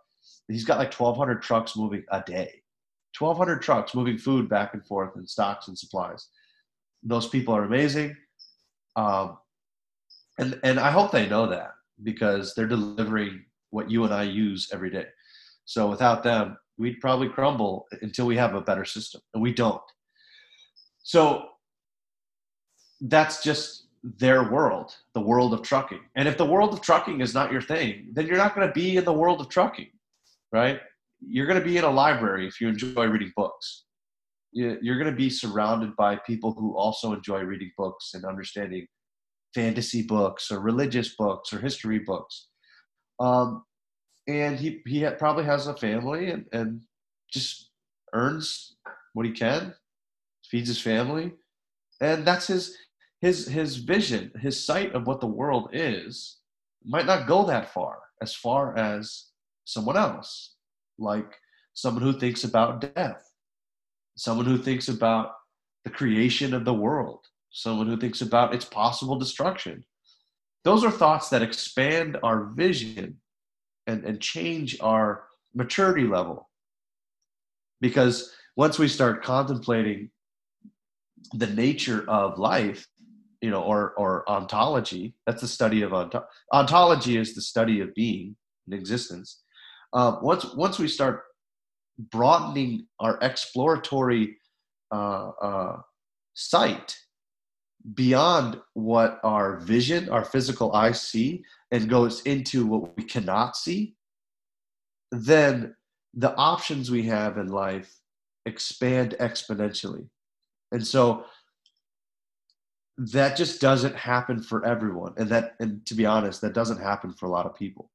[0.48, 2.62] he's got like 1,200 trucks moving a day,
[3.18, 6.28] 1,200 trucks moving food back and forth and stocks and supplies.
[7.04, 8.16] Those people are amazing,
[8.96, 9.38] um,
[10.38, 11.72] and and I hope they know that
[12.04, 15.06] because they're delivering what you and I use every day.
[15.66, 19.82] So without them, we'd probably crumble until we have a better system, and we don't.
[21.02, 21.46] So
[23.02, 26.02] that's just their world, the world of trucking.
[26.16, 28.74] And if the world of trucking is not your thing, then you're not going to
[28.74, 29.90] be in the world of trucking,
[30.52, 30.80] right?
[31.20, 33.84] You're going to be in a library if you enjoy reading books.
[34.54, 38.88] You're going to be surrounded by people who also enjoy reading books and understanding
[39.56, 42.48] fantasy books or religious books or history books.
[43.20, 43.64] Um,
[44.28, 46.82] and he, he probably has a family and, and
[47.32, 47.70] just
[48.14, 48.76] earns
[49.14, 49.74] what he can
[50.52, 51.32] feeds his family,
[52.02, 52.78] and that's his
[53.22, 56.38] his his vision, his sight of what the world is
[56.84, 59.28] might not go that far, as far as
[59.66, 60.56] someone else,
[60.98, 61.36] like
[61.74, 63.24] someone who thinks about death,
[64.18, 65.34] someone who thinks about
[65.84, 67.20] the creation of the world,
[67.52, 69.84] someone who thinks about its possible destruction.
[70.64, 73.18] Those are thoughts that expand our vision
[73.88, 76.50] and, and change our maturity level.
[77.80, 80.10] Because once we start contemplating
[81.34, 82.88] the nature of life
[83.42, 85.16] you know or or ontology.
[85.26, 86.16] That's the study of ont-
[86.54, 88.36] ontology is the study of being
[88.68, 89.42] and existence.
[89.94, 91.24] Uh, once once we start
[91.98, 94.38] broadening our exploratory
[94.92, 95.78] uh, uh,
[96.34, 96.98] sight
[97.96, 103.96] beyond what our vision our physical eye see and goes into what we cannot see
[105.12, 105.76] then
[106.14, 108.02] the options we have in life
[108.46, 110.08] expand exponentially.
[110.72, 111.26] And so
[112.98, 115.14] that just doesn't happen for everyone.
[115.18, 117.90] And that, and to be honest, that doesn't happen for a lot of people.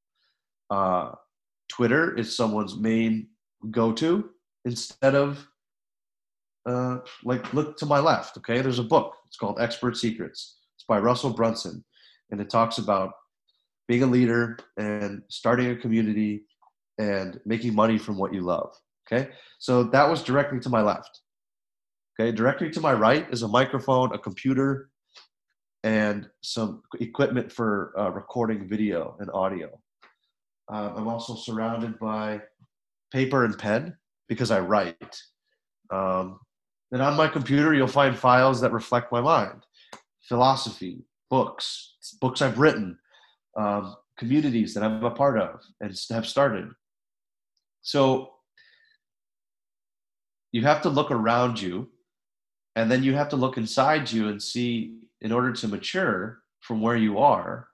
[0.71, 1.13] Uh,
[1.69, 3.29] Twitter is someone's main
[3.71, 4.31] go to
[4.65, 5.47] instead of,
[6.69, 8.37] uh, like, look to my left.
[8.39, 8.61] Okay.
[8.61, 9.15] There's a book.
[9.27, 10.59] It's called Expert Secrets.
[10.77, 11.85] It's by Russell Brunson.
[12.31, 13.13] And it talks about
[13.87, 16.43] being a leader and starting a community
[16.99, 18.75] and making money from what you love.
[19.07, 19.31] Okay.
[19.61, 21.21] So that was directly to my left.
[22.19, 24.89] Okay, directly to my right is a microphone, a computer,
[25.83, 29.79] and some equipment for uh, recording video and audio.
[30.73, 32.41] Uh, I'm also surrounded by
[33.13, 33.95] paper and pen
[34.29, 35.21] because I write.
[35.91, 36.41] Um,
[36.91, 39.63] and on my computer, you'll find files that reflect my mind
[40.23, 42.99] philosophy, books, books I've written,
[43.59, 46.69] um, communities that I'm a part of and have started.
[47.83, 48.33] So
[50.51, 51.91] you have to look around you
[52.77, 56.81] and then you have to look inside you and see in order to mature from
[56.81, 57.69] where you are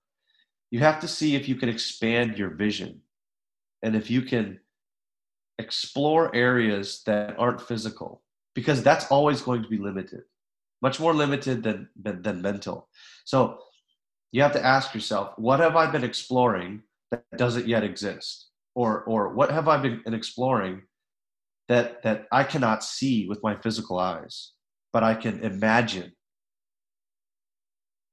[0.71, 3.01] you have to see if you can expand your vision
[3.83, 4.59] and if you can
[5.59, 8.23] explore areas that aren't physical
[8.55, 10.23] because that's always going to be limited
[10.83, 12.89] much more limited than, than, than mental.
[13.25, 13.59] So
[14.33, 18.49] you have to ask yourself what have i been exploring that doesn't yet exist?
[18.75, 20.83] Or or what have i been exploring
[21.69, 24.53] that that i cannot see with my physical eyes
[24.93, 26.13] but I can imagine.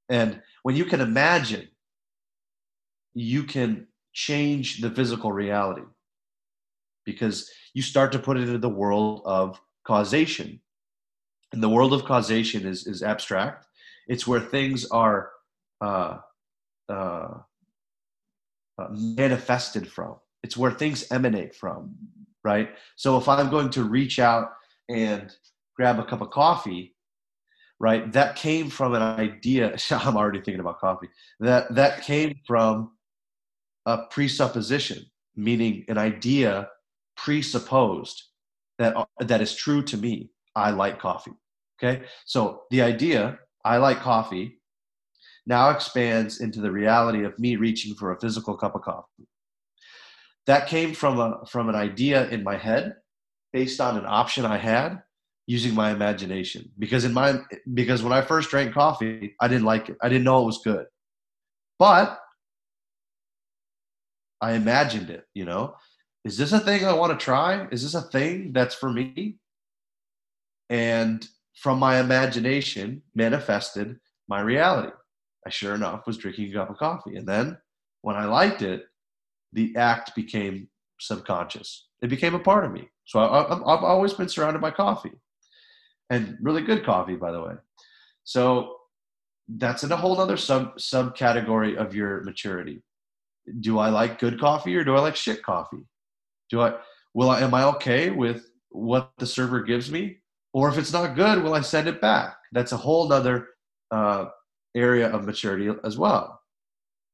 [0.08, 1.68] And when you can imagine,
[3.14, 5.82] you can change the physical reality
[7.04, 10.60] because you start to put it into the world of causation.
[11.52, 13.66] And the world of causation is, is abstract,
[14.06, 15.30] it's where things are
[15.80, 16.18] uh,
[16.88, 17.34] uh,
[18.78, 21.94] uh, manifested from, it's where things emanate from,
[22.44, 22.70] right?
[22.96, 24.52] So if I'm going to reach out
[24.88, 25.34] and
[25.76, 26.94] grab a cup of coffee
[27.82, 28.12] right?
[28.12, 29.74] That came from an idea.
[29.90, 31.08] I'm already thinking about coffee.
[31.40, 32.92] That that came from
[33.86, 36.68] a presupposition meaning an idea
[37.16, 38.22] presupposed
[38.78, 40.30] that that is true to me.
[40.54, 41.32] I like coffee
[41.82, 42.04] okay?
[42.24, 44.58] So the idea i like coffee
[45.46, 49.26] now expands into the reality of me reaching for a physical cup of coffee.
[50.46, 52.94] That came from a from an idea in my head
[53.52, 55.02] based on an option i had
[55.50, 57.40] using my imagination because in my
[57.74, 59.96] because when I first drank coffee, I didn't like it.
[60.00, 60.86] I didn't know it was good.
[61.76, 62.20] But
[64.40, 65.74] I imagined it, you know.
[66.24, 67.66] Is this a thing I want to try?
[67.72, 69.38] Is this a thing that's for me?
[70.68, 71.26] And
[71.56, 73.98] from my imagination manifested
[74.28, 74.92] my reality.
[75.44, 77.16] I sure enough was drinking a cup of coffee.
[77.16, 77.58] And then
[78.02, 78.84] when I liked it,
[79.52, 80.68] the act became
[81.00, 81.88] subconscious.
[82.02, 82.88] It became a part of me.
[83.04, 85.18] So I, have always been surrounded by coffee.
[86.10, 87.54] And really good coffee, by the way.
[88.24, 88.76] So
[89.48, 92.82] that's in a whole other sub subcategory of your maturity.
[93.60, 95.86] Do I like good coffee or do I like shit coffee?
[96.50, 96.74] Do I
[97.14, 100.18] will I am I okay with what the server gives me?
[100.52, 102.36] Or if it's not good, will I send it back?
[102.52, 103.48] That's a whole other
[103.90, 104.26] uh,
[104.74, 106.40] area of maturity as well.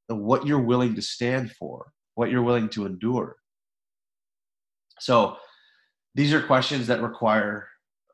[0.09, 3.37] What you're willing to stand for, what you're willing to endure.
[5.01, 5.37] So
[6.15, 7.69] these are questions that require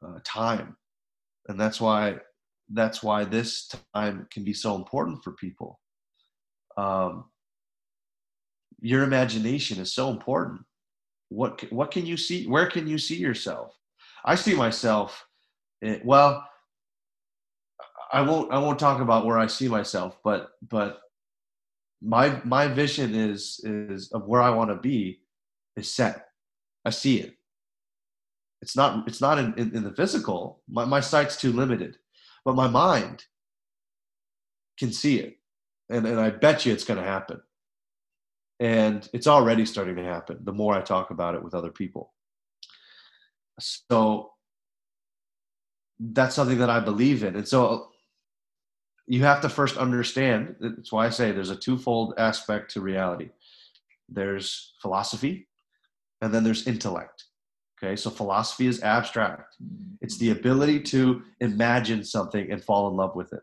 [0.05, 0.77] uh, time,
[1.49, 2.19] and that's why
[2.73, 5.79] that's why this time can be so important for people.
[6.77, 7.25] Um,
[8.81, 10.63] your imagination is so important.
[11.29, 12.47] What what can you see?
[12.47, 13.75] Where can you see yourself?
[14.25, 15.25] I see myself.
[15.81, 16.47] In, well,
[18.13, 21.01] I won't I won't talk about where I see myself, but but
[22.03, 25.21] my my vision is is of where I want to be
[25.77, 26.27] is set.
[26.85, 27.35] I see it.
[28.63, 30.63] It's not it's not in, in, in the physical.
[30.69, 31.99] My my sight's too limited
[32.45, 33.25] but my mind
[34.79, 35.39] can see it.
[35.89, 37.41] And, and I bet you it's going to happen.
[38.61, 42.13] And it's already starting to happen the more I talk about it with other people.
[43.61, 44.33] So
[45.99, 47.37] that's something that I believe in.
[47.37, 47.89] And so
[49.07, 53.31] you have to first understand that's why I say there's a twofold aspect to reality
[54.15, 55.49] there's philosophy,
[56.21, 57.25] and then there's intellect.
[57.83, 59.57] Okay, so philosophy is abstract.
[60.01, 63.41] It's the ability to imagine something and fall in love with it.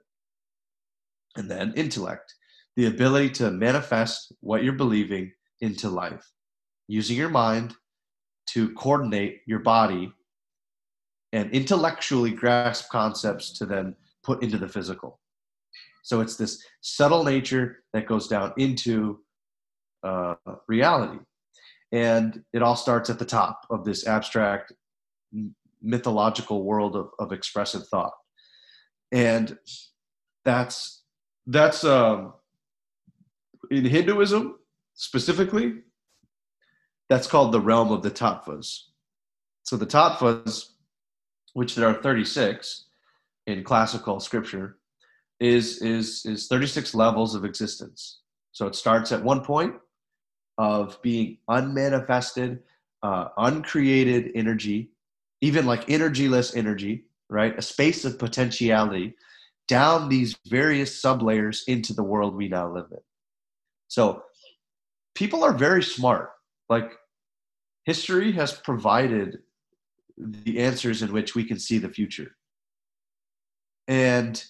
[1.35, 2.33] And then intellect,
[2.77, 6.25] the ability to manifest what you're believing into life,
[6.87, 7.73] using your mind
[8.51, 10.11] to coordinate your body
[11.33, 15.19] and intellectually grasp concepts to then put into the physical.
[16.03, 19.19] So it's this subtle nature that goes down into
[20.01, 20.35] uh,
[20.67, 21.19] reality
[21.91, 24.73] and it all starts at the top of this abstract
[25.81, 28.13] mythological world of, of expressive thought.
[29.11, 29.57] And
[30.45, 31.03] that's
[31.47, 32.33] that's um,
[33.71, 34.55] in hinduism
[34.93, 35.75] specifically
[37.09, 38.81] that's called the realm of the tattvas.
[39.63, 40.65] So the tattvas
[41.53, 42.85] which there are 36
[43.47, 44.77] in classical scripture
[45.39, 48.19] is is is 36 levels of existence.
[48.51, 49.75] So it starts at one point
[50.59, 52.59] of being unmanifested,
[53.01, 54.91] uh, uncreated energy,
[55.39, 57.57] even like energyless energy, right?
[57.57, 59.15] A space of potentiality
[59.69, 62.99] down these various sublayers into the world we now live in.
[63.87, 64.23] So
[65.15, 66.31] people are very smart.
[66.67, 66.91] Like
[67.85, 69.39] history has provided
[70.17, 72.35] the answers in which we can see the future.
[73.87, 74.43] And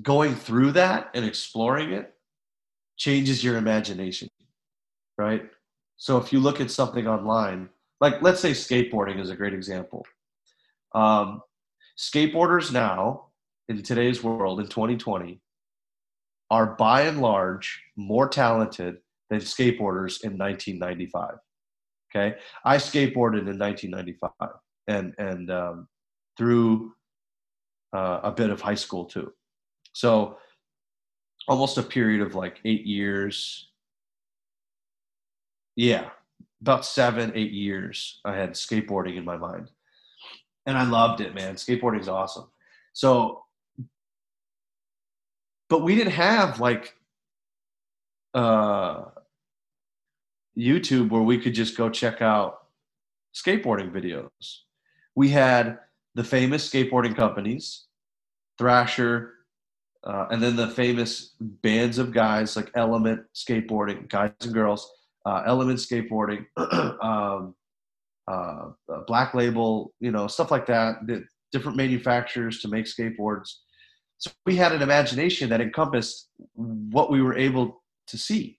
[0.00, 2.14] going through that and exploring it
[2.96, 4.28] changes your imagination
[5.18, 5.42] right?
[5.96, 7.68] So if you look at something online,
[8.00, 10.06] like let's say skateboarding is a great example.
[10.94, 11.42] Um,
[11.98, 13.28] skateboarders now
[13.68, 15.40] in today's world in 2020
[16.50, 18.96] are by and large more talented
[19.30, 21.36] than skateboarders in 1995.
[22.14, 24.30] Okay, I skateboarded in 1995
[24.86, 25.88] and and um,
[26.36, 26.92] through
[27.94, 29.32] uh, a bit of high school too.
[29.92, 30.38] So
[31.48, 33.70] almost a period of like eight years,
[35.76, 36.10] yeah,
[36.60, 39.70] about seven, eight years, I had skateboarding in my mind.
[40.66, 41.56] And I loved it, man.
[41.56, 42.46] Skateboarding is awesome.
[42.94, 43.44] So,
[45.68, 46.94] but we didn't have like
[48.32, 49.04] uh,
[50.56, 52.66] YouTube where we could just go check out
[53.34, 54.30] skateboarding videos.
[55.14, 55.78] We had
[56.14, 57.84] the famous skateboarding companies,
[58.58, 59.32] Thrasher,
[60.04, 64.90] uh, and then the famous bands of guys like Element Skateboarding, guys and girls
[65.24, 66.46] uh, Element Skateboarding,
[67.02, 67.54] um,
[68.30, 68.70] uh,
[69.06, 71.06] Black Label, you know, stuff like that.
[71.06, 73.54] The different manufacturers to make skateboards.
[74.18, 78.58] So we had an imagination that encompassed what we were able to see.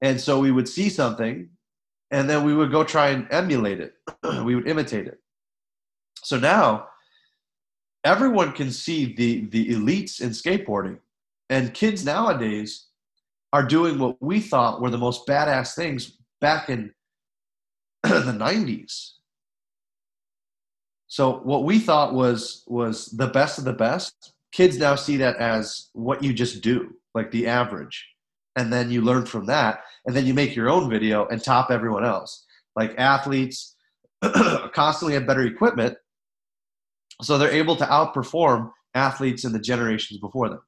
[0.00, 1.48] And so we would see something,
[2.10, 3.94] and then we would go try and emulate it.
[4.44, 5.18] we would imitate it.
[6.22, 6.88] So now
[8.04, 10.98] everyone can see the the elites in skateboarding,
[11.50, 12.86] and kids nowadays
[13.56, 16.92] are doing what we thought were the most badass things back in
[18.02, 19.12] the 90s.
[21.06, 25.36] So what we thought was was the best of the best, kids now see that
[25.36, 28.06] as what you just do, like the average.
[28.56, 31.70] And then you learn from that and then you make your own video and top
[31.70, 32.44] everyone else.
[32.74, 33.74] Like athletes
[34.74, 35.96] constantly have better equipment
[37.22, 40.60] so they're able to outperform athletes in the generations before them.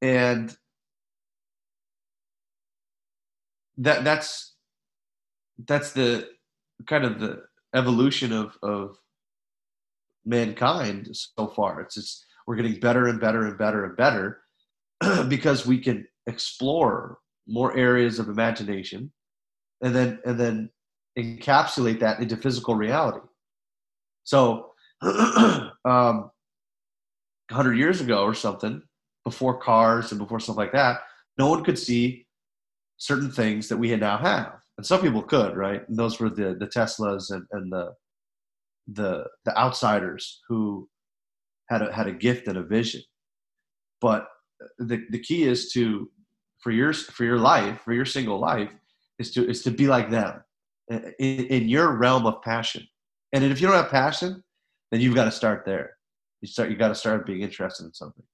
[0.00, 0.56] And
[3.82, 4.54] that that's
[5.66, 6.28] that's the
[6.86, 7.42] kind of the
[7.74, 8.96] evolution of of
[10.24, 11.80] mankind so far.
[11.80, 14.40] It's just we're getting better and better and better and better
[15.28, 17.18] because we can explore
[17.48, 19.12] more areas of imagination
[19.82, 20.70] and then and then
[21.18, 23.26] encapsulate that into physical reality.
[24.24, 24.70] So
[25.02, 28.80] um, 100 years ago or something,
[29.24, 31.00] before cars and before stuff like that,
[31.36, 32.26] no one could see
[33.02, 34.52] certain things that we now have.
[34.78, 35.86] And some people could, right?
[35.88, 37.94] And those were the, the Teslas and, and the,
[38.86, 40.88] the, the outsiders who
[41.68, 43.02] had a, had a gift and a vision.
[44.00, 44.28] But
[44.78, 46.08] the, the key is to,
[46.60, 48.70] for your, for your life, for your single life,
[49.18, 50.40] is to, is to be like them
[50.88, 52.86] eh, in, in your realm of passion.
[53.32, 54.44] And if you don't have passion,
[54.92, 55.96] then you've got to start there.
[56.40, 56.70] You start.
[56.70, 58.24] You got to start being interested in something,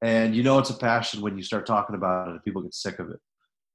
[0.00, 2.72] and you know it's a passion when you start talking about it, and people get
[2.72, 3.18] sick of it.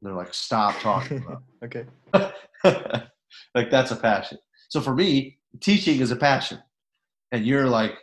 [0.01, 1.85] They're like, "Stop talking about." okay.
[3.55, 4.37] like that's a passion.
[4.69, 6.59] So for me, teaching is a passion,
[7.31, 7.93] and you're like,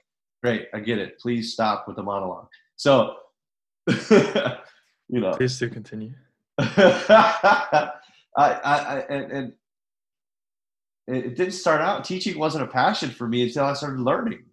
[0.43, 1.19] "Great, I get it.
[1.19, 2.49] Please stop with the monologue.
[2.77, 3.17] So,
[3.89, 6.13] you know, please do continue.
[6.59, 7.91] I,
[8.37, 9.53] I, I, and, and
[11.09, 12.05] it didn't start out.
[12.05, 14.45] Teaching wasn't a passion for me until I started learning.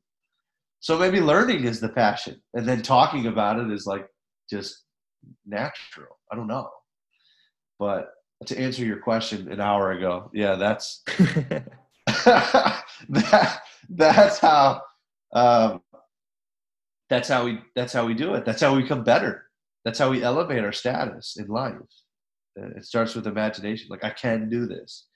[0.79, 4.07] So maybe learning is the passion, and then talking about it is like
[4.49, 4.83] just
[5.45, 6.19] natural.
[6.31, 6.69] I don't know,
[7.79, 8.11] but
[8.45, 11.03] to answer your question an hour ago, yeah, that's
[12.07, 13.59] that,
[13.89, 14.81] that's how
[15.33, 15.81] um,
[17.09, 18.45] that's how we that's how we do it.
[18.45, 19.45] That's how we become better.
[19.83, 21.75] That's how we elevate our status in life.
[22.55, 23.87] It starts with imagination.
[23.89, 25.07] Like I can do this,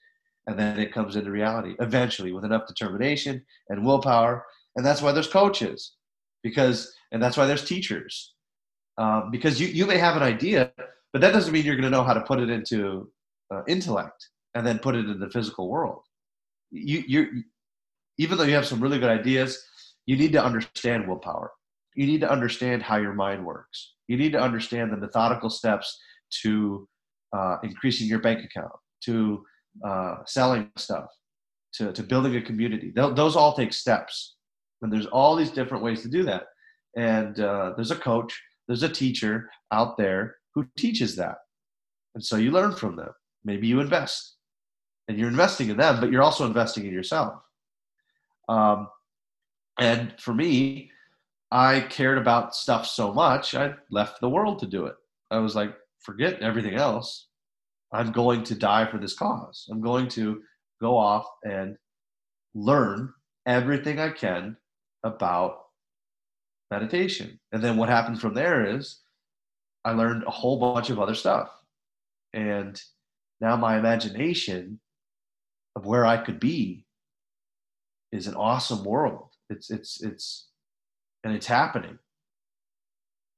[0.46, 4.44] and then it comes into reality eventually with enough determination and willpower
[4.76, 5.94] and that's why there's coaches
[6.42, 8.34] because and that's why there's teachers
[8.98, 10.72] um, because you, you may have an idea
[11.12, 13.10] but that doesn't mean you're going to know how to put it into
[13.52, 16.02] uh, intellect and then put it in the physical world.
[16.70, 17.42] You you
[18.18, 19.64] even though you have some really good ideas
[20.10, 21.52] you need to understand willpower.
[21.94, 23.94] You need to understand how your mind works.
[24.08, 25.98] You need to understand the methodical steps
[26.42, 26.88] to
[27.32, 28.72] uh, increasing your bank account
[29.04, 29.44] to
[29.86, 31.06] uh, selling stuff
[31.74, 32.90] to, to building a community.
[32.90, 34.34] Th- those all take steps.
[34.82, 36.44] And there's all these different ways to do that.
[36.96, 38.36] And uh, there's a coach,
[38.66, 41.36] there's a teacher out there who teaches that.
[42.14, 43.10] And so you learn from them.
[43.44, 44.36] Maybe you invest
[45.08, 47.34] and you're investing in them, but you're also investing in yourself.
[48.48, 48.88] Um,
[49.78, 50.90] and for me,
[51.50, 54.94] I cared about stuff so much, I left the world to do it.
[55.30, 57.26] I was like, forget everything else.
[57.92, 59.66] I'm going to die for this cause.
[59.70, 60.42] I'm going to
[60.80, 61.76] go off and
[62.54, 63.12] learn
[63.46, 64.56] everything I can
[65.02, 65.58] about
[66.70, 67.40] meditation.
[67.52, 69.00] And then what happens from there is
[69.84, 71.50] I learned a whole bunch of other stuff.
[72.32, 72.80] And
[73.40, 74.80] now my imagination
[75.76, 76.84] of where I could be
[78.12, 79.28] is an awesome world.
[79.48, 80.48] It's it's it's
[81.24, 81.98] and it's happening.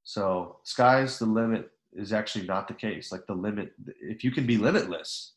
[0.05, 3.12] So sky's the limit is actually not the case.
[3.12, 5.34] Like the limit if you can be limitless,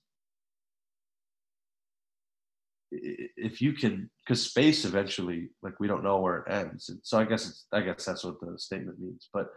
[2.91, 7.17] if you can because space eventually like we don't know where it ends and so
[7.17, 9.47] i guess it's i guess that's what the statement means but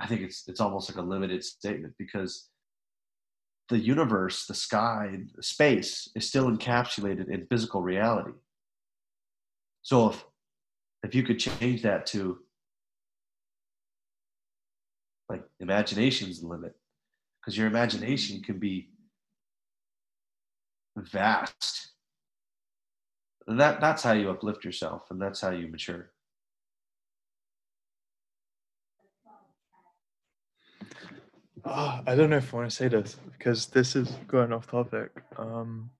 [0.00, 2.50] i think it's it's almost like a limited statement because
[3.68, 8.32] the universe the sky space is still encapsulated in physical reality.
[9.82, 10.24] So if
[11.02, 12.38] if you could change that to
[15.28, 16.74] like imagination's the limit
[17.40, 18.90] because your imagination can be
[20.96, 21.90] vast.
[23.48, 26.10] That that's how you uplift yourself and that's how you mature
[31.66, 34.66] oh, i don't know if i want to say this because this is going off
[34.66, 35.90] topic um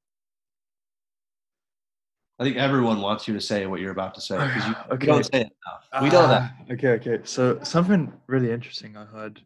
[2.38, 5.06] I think everyone wants you to say what you're about to say because you, okay.
[5.06, 5.52] don't say it
[5.92, 6.02] enough.
[6.02, 6.42] We know that.
[6.42, 7.18] Ah, okay, okay.
[7.24, 9.40] So something really interesting I heard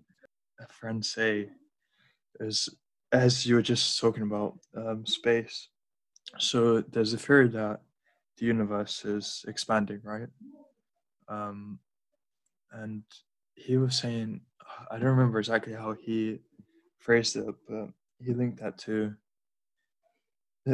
[0.59, 1.51] a friend say
[2.41, 2.69] is
[3.13, 5.69] as you were just talking about um, space.
[6.39, 7.81] So there's a theory that
[8.39, 10.29] the universe is expanding, right?
[11.29, 11.79] Um,
[12.73, 13.03] and
[13.55, 14.41] he was saying,
[14.91, 16.41] I don't remember exactly how he
[16.99, 19.15] phrased it, but he linked that to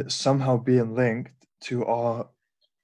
[0.07, 1.31] somehow being linked
[1.61, 2.27] to our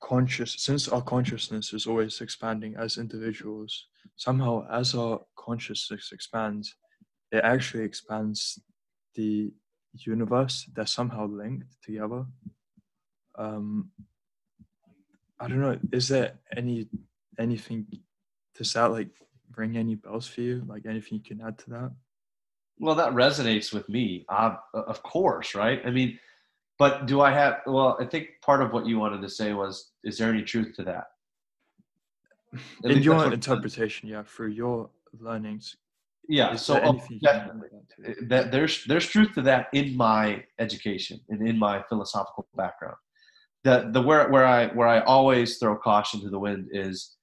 [0.02, 6.76] conscious, since our consciousness is always expanding as individuals, somehow as our consciousness expands,
[7.32, 8.60] it actually expands
[9.16, 9.52] the
[9.94, 10.70] universe.
[10.74, 12.26] They're somehow linked together.
[13.38, 13.92] Um,
[15.40, 15.80] I don't know.
[15.92, 16.88] Is there any
[17.40, 17.88] anything
[18.56, 19.10] does that like
[19.56, 20.64] ring any bells for you?
[20.68, 21.92] Like anything you can add to that?
[22.80, 24.26] Well, that resonates with me.
[24.30, 25.82] Uh, of course, right?
[25.86, 26.20] I mean,
[26.80, 27.62] but do I have?
[27.66, 30.76] Well, I think part of what you wanted to say was, is there any truth
[30.78, 31.06] to that?
[32.84, 34.90] At In your interpretation, yeah, through your
[35.20, 35.76] learnings,
[36.28, 36.56] yeah.
[36.56, 37.70] So there anything you can add definitely.
[38.00, 42.96] that that there's there's truth to that in my education and in my philosophical background.
[43.64, 47.16] The the where where I where I always throw caution to the wind is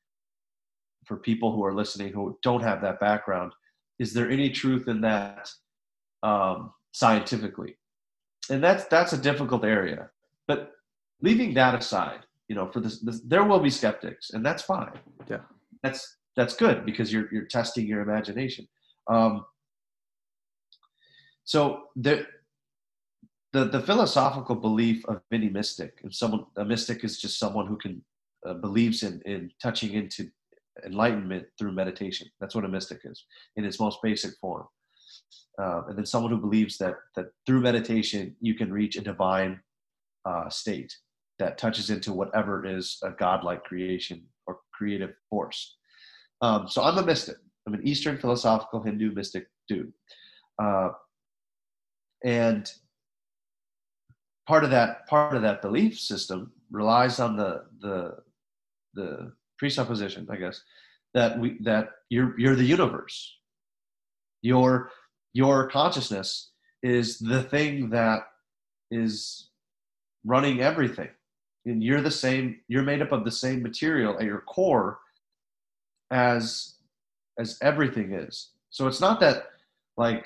[1.10, 3.52] for people who are listening who don't have that background.
[3.98, 5.50] Is there any truth in that
[6.22, 7.74] um, scientifically?
[8.48, 10.10] And that's that's a difficult area.
[10.46, 10.70] But
[11.20, 14.92] leaving that aside, you know, for this, this there will be skeptics, and that's fine.
[15.28, 15.42] Yeah.
[15.82, 18.68] that's that's good because you're you're testing your imagination.
[19.08, 19.44] Um,
[21.44, 21.58] so
[21.96, 22.24] the,
[23.52, 27.76] the the philosophical belief of any mystic, and someone a mystic is just someone who
[27.76, 27.94] can
[28.46, 30.30] uh, believes in in touching into
[30.84, 32.28] enlightenment through meditation.
[32.40, 33.24] That's what a mystic is
[33.56, 34.66] in its most basic form.
[35.60, 39.60] Uh, and then someone who believes that that through meditation you can reach a divine
[40.24, 40.94] uh, state
[41.38, 45.76] that touches into whatever is a godlike creation or creative force.
[46.42, 47.36] Um, so I'm a mystic.
[47.66, 49.92] I'm an Eastern philosophical Hindu mystic dude.
[50.62, 50.90] Uh,
[52.24, 52.70] and
[54.46, 58.16] part of that part of that belief system relies on the the
[58.94, 60.62] the presupposition, I guess,
[61.14, 63.36] that we that you're you're the universe.
[64.42, 64.90] Your
[65.34, 66.50] your consciousness
[66.82, 68.22] is the thing that
[68.90, 69.50] is
[70.24, 71.10] running everything.
[71.66, 74.98] And you're the same, you're made up of the same material at your core
[76.10, 76.76] as
[77.38, 78.48] as everything is.
[78.70, 79.44] So it's not that
[79.98, 80.24] like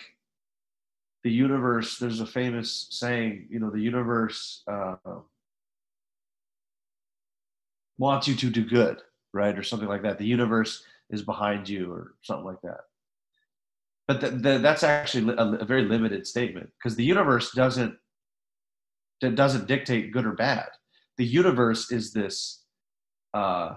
[1.24, 4.96] the universe there's a famous saying you know the universe uh,
[7.98, 8.98] wants you to do good
[9.34, 10.18] right or something like that.
[10.18, 12.80] The universe is behind you or something like that.
[14.06, 17.96] But th- th- that's actually a, a very limited statement because the universe doesn't
[19.20, 20.68] that doesn't dictate good or bad.
[21.16, 22.64] The universe is this
[23.32, 23.76] uh,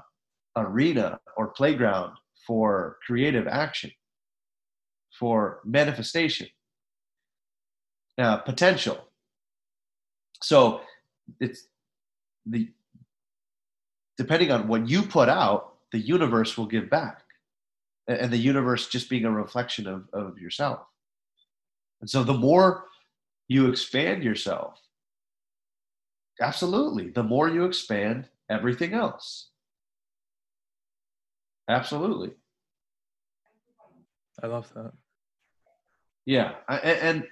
[0.55, 2.13] arena or playground
[2.45, 3.91] for creative action
[5.17, 6.47] for manifestation
[8.17, 8.97] uh, potential.
[10.41, 10.81] So
[11.39, 11.67] it's
[12.45, 12.69] the
[14.17, 17.23] depending on what you put out, the universe will give back,
[18.07, 20.79] and the universe just being a reflection of of yourself.
[22.01, 22.85] And so the more
[23.47, 24.79] you expand yourself,
[26.41, 29.49] absolutely, the more you expand everything else.
[31.69, 32.31] Absolutely.
[34.41, 34.93] I love that.
[36.25, 37.27] Yeah, I- and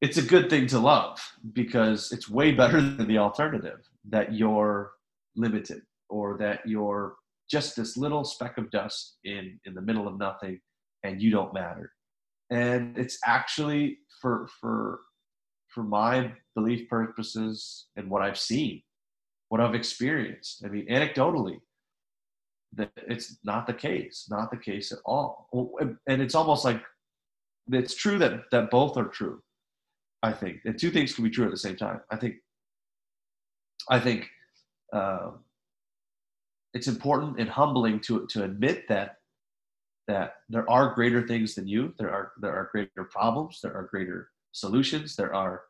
[0.00, 1.18] it's a good thing to love
[1.52, 4.92] because it's way better than the alternative that you're
[5.36, 7.16] limited or that you're
[7.50, 10.60] just this little speck of dust in in the middle of nothing
[11.04, 11.92] and you don't matter.
[12.50, 15.00] And it's actually for for
[15.68, 18.82] for my belief purposes and what I've seen,
[19.48, 20.62] what I've experienced.
[20.64, 21.58] I mean, anecdotally,
[22.76, 25.48] that it's not the case, not the case at all.
[25.54, 25.76] Oh,
[26.08, 26.80] and it's almost like
[27.70, 29.40] it's true that that both are true.
[30.22, 32.00] I think and two things can be true at the same time.
[32.10, 32.36] I think
[33.90, 34.28] I think
[34.94, 35.32] uh,
[36.72, 39.16] it's important and humbling to to admit that
[40.06, 41.92] that there are greater things than you.
[41.98, 43.60] There are there are greater problems.
[43.62, 45.16] There are greater solutions.
[45.16, 45.62] There are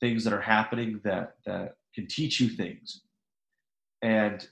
[0.00, 3.02] things that are happening that that can teach you things.
[4.02, 4.46] And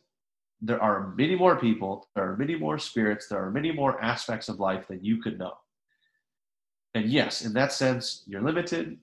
[0.61, 2.09] there are many more people.
[2.15, 3.29] There are many more spirits.
[3.29, 5.55] There are many more aspects of life than you could know.
[6.95, 8.99] And yes, in that sense, you're limited.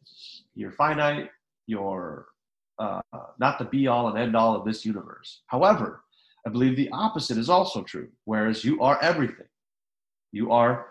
[0.55, 1.29] You're finite.
[1.67, 2.27] You're
[2.81, 3.01] uh,
[3.39, 5.41] not the be all and end all of this universe.
[5.47, 6.03] However,
[6.47, 8.09] I believe the opposite is also true.
[8.25, 9.47] Whereas you are everything.
[10.31, 10.87] You are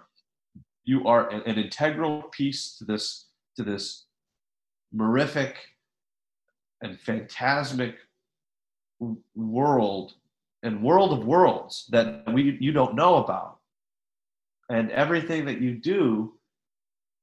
[0.85, 3.27] you are an, integral piece to this
[3.57, 4.07] to this
[4.95, 5.55] mirific
[6.83, 7.97] and phantasmic
[9.35, 10.15] world
[10.63, 13.59] and world of worlds that we you don't know about.
[14.69, 16.35] And everything that you do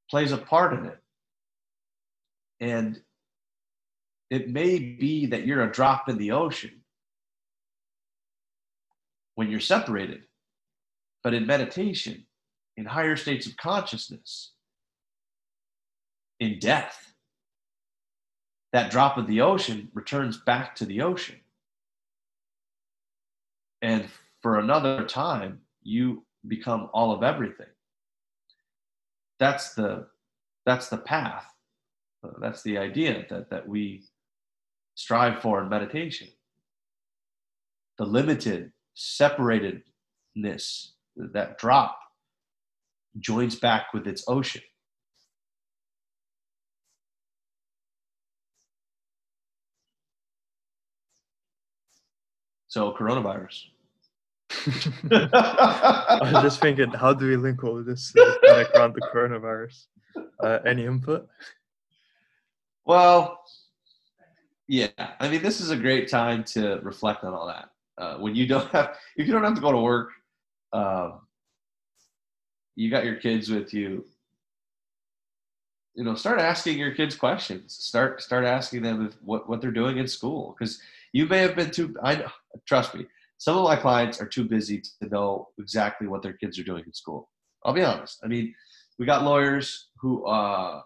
[0.10, 1.00] plays a part in it.
[2.60, 3.02] And
[4.30, 6.82] it may be that you're a drop in the ocean
[9.36, 10.24] when you're separated.
[11.24, 12.26] But in meditation,
[12.76, 14.54] in higher states of consciousness,
[16.40, 17.14] in death,
[18.74, 21.40] that drop of the ocean returns back to the ocean.
[23.82, 24.08] And
[24.42, 27.68] for another time, you become all of everything.
[29.40, 30.08] That's the
[30.66, 31.46] that's the path.
[32.42, 34.04] That's the idea that, that we
[34.98, 36.28] strive for in meditation.
[38.00, 39.84] The limited, separatedness,
[41.16, 41.98] that drop
[43.20, 44.64] joins back with its ocean.
[52.68, 53.66] So, coronavirus.
[55.32, 59.86] I was just thinking, how do we link all of this uh, background to coronavirus?
[60.44, 61.28] Uh, any input?
[62.86, 63.40] Well,
[64.68, 64.88] yeah.
[65.20, 67.70] I mean, this is a great time to reflect on all that.
[67.98, 70.10] Uh, when you don't have, if you don't have to go to work,
[70.74, 71.22] um,
[72.76, 74.06] you got your kids with you.
[75.96, 77.74] You know, start asking your kids questions.
[77.74, 80.80] Start start asking them if, what what they're doing in school because
[81.12, 81.96] you may have been too.
[82.04, 82.30] I know,
[82.68, 83.08] trust me.
[83.40, 86.84] Some of my clients are too busy to know exactly what their kids are doing
[86.86, 87.30] in school.
[87.64, 88.20] I'll be honest.
[88.24, 88.54] I mean,
[89.00, 90.82] we got lawyers who uh,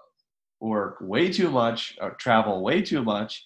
[0.61, 3.45] work way too much, or travel way too much.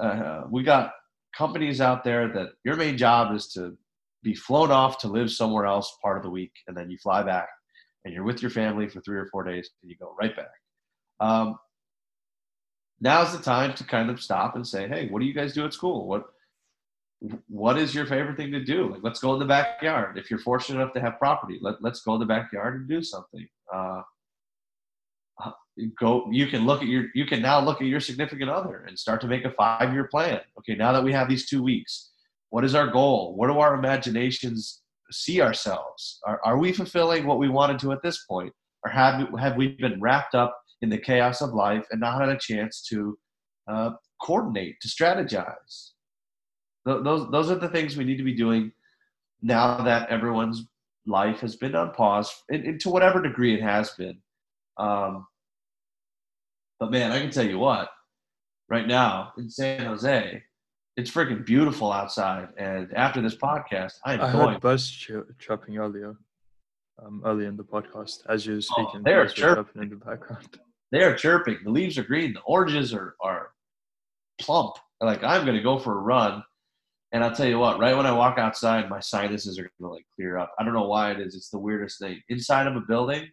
[0.00, 0.92] Uh, we got
[1.36, 3.76] companies out there that your main job is to
[4.22, 7.22] be flown off to live somewhere else part of the week, and then you fly
[7.22, 7.48] back
[8.04, 10.50] and you're with your family for three or four days, and you go right back.
[11.20, 11.58] Um,
[13.00, 15.64] now's the time to kind of stop and say, "Hey, what do you guys do
[15.64, 16.06] at school?
[16.06, 16.26] What
[17.48, 18.88] what is your favorite thing to do?
[18.90, 20.18] Like, let's go in the backyard.
[20.18, 23.02] If you're fortunate enough to have property, let, let's go in the backyard and do
[23.02, 23.46] something.
[23.72, 24.02] Uh,
[25.98, 28.98] go you can look at your you can now look at your significant other and
[28.98, 30.40] start to make a five year plan.
[30.58, 32.10] Okay now that we have these two weeks
[32.50, 33.34] what is our goal?
[33.36, 36.20] What do our imaginations see ourselves?
[36.26, 38.52] Are, are we fulfilling what we wanted to at this point?
[38.84, 42.28] Or have, have we been wrapped up in the chaos of life and not had
[42.28, 43.18] a chance to
[43.68, 43.90] uh,
[44.22, 45.90] coordinate to strategize?
[46.84, 48.72] Those, those are the things we need to be doing
[49.42, 50.66] now that everyone's
[51.06, 54.18] life has been on pause and, and to whatever degree it has been
[54.78, 55.26] um,
[56.80, 57.90] but man, I can tell you what,
[58.68, 60.42] right now in San Jose,
[60.96, 62.48] it's freaking beautiful outside.
[62.56, 64.52] And after this podcast, I'm I going.
[64.52, 66.16] heard birds ch- chirping earlier,
[67.04, 69.02] um, earlier in the podcast as you were Oh, speaking.
[69.02, 69.82] they're birds chirping.
[69.82, 70.48] in the background.
[70.90, 71.58] They are chirping.
[71.64, 72.32] The leaves are green.
[72.32, 73.50] The oranges are are
[74.40, 74.76] plump.
[75.02, 76.42] Like I'm gonna go for a run.
[77.12, 80.06] And I'll tell you what, right when I walk outside, my sinuses are gonna like
[80.14, 80.54] clear up.
[80.58, 81.34] I don't know why it is.
[81.34, 82.22] It's the weirdest thing.
[82.30, 83.28] Inside of a building,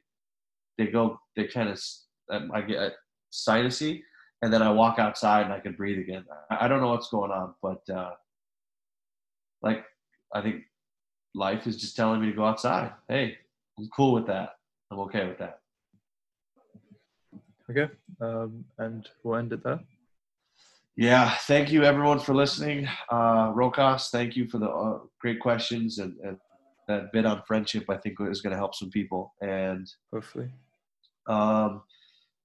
[0.77, 1.81] they go, they kind of,
[2.53, 2.93] I get
[3.31, 4.01] sinusy,
[4.41, 6.25] and then I walk outside and I can breathe again.
[6.49, 8.11] I I don't know what's going on, but uh,
[9.61, 9.83] like
[10.33, 10.63] I think
[11.33, 12.91] life is just telling me to go outside.
[13.07, 13.37] Hey,
[13.77, 14.49] I'm cool with that.
[14.91, 15.59] I'm okay with that.
[17.69, 19.79] Okay, um, and we'll end it there.
[20.97, 22.87] Yeah, thank you everyone for listening.
[23.09, 26.37] Uh, Rokas, thank you for the uh, great questions and, and
[26.87, 27.89] that bit on friendship.
[27.89, 30.49] I think is going to help some people, and Hopefully,
[31.27, 31.81] um,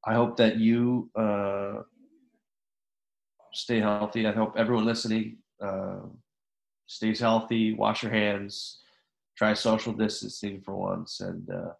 [0.04, 1.82] I hope that you uh,
[3.52, 4.26] stay healthy.
[4.26, 6.00] I hope everyone listening uh,
[6.86, 7.74] stays healthy.
[7.74, 8.78] Wash your hands.
[9.36, 11.72] Try social distancing for once, and uh,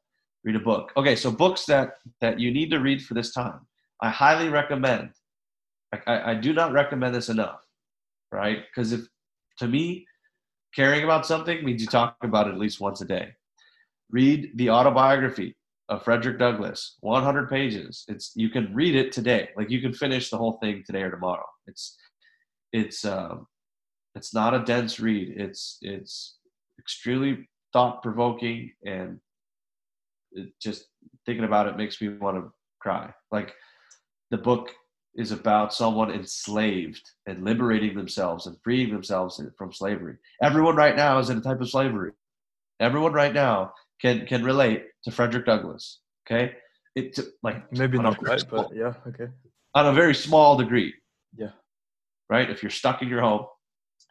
[0.44, 0.92] read a book.
[0.96, 3.60] Okay, so books that that you need to read for this time.
[4.02, 5.10] I highly recommend.
[6.06, 7.66] I, I, do not recommend this enough,
[8.30, 8.60] right?
[8.70, 9.08] Because if
[9.58, 10.06] to me,
[10.74, 13.34] caring about something means you talk about it at least once a day.
[14.10, 15.56] Read the autobiography
[15.90, 18.04] of Frederick Douglass, 100 pages.
[18.08, 19.50] It's you can read it today.
[19.56, 21.44] Like you can finish the whole thing today or tomorrow.
[21.66, 21.98] It's
[22.72, 23.48] it's um,
[24.14, 25.34] it's not a dense read.
[25.36, 26.38] It's it's
[26.78, 29.18] extremely thought provoking and
[30.62, 30.86] just
[31.26, 33.12] thinking about it makes me want to cry.
[33.32, 33.52] Like
[34.30, 34.70] the book
[35.16, 40.16] is about someone enslaved and liberating themselves and freeing themselves from slavery.
[40.40, 42.12] Everyone right now is in a type of slavery.
[42.78, 46.00] Everyone right now can can relate to Frederick Douglass.
[46.26, 46.52] Okay,
[46.94, 49.28] it like maybe not quite, but yeah, okay,
[49.74, 50.94] on a very small degree.
[51.36, 51.50] Yeah.
[52.28, 52.48] Right.
[52.48, 53.46] If you're stuck in your home,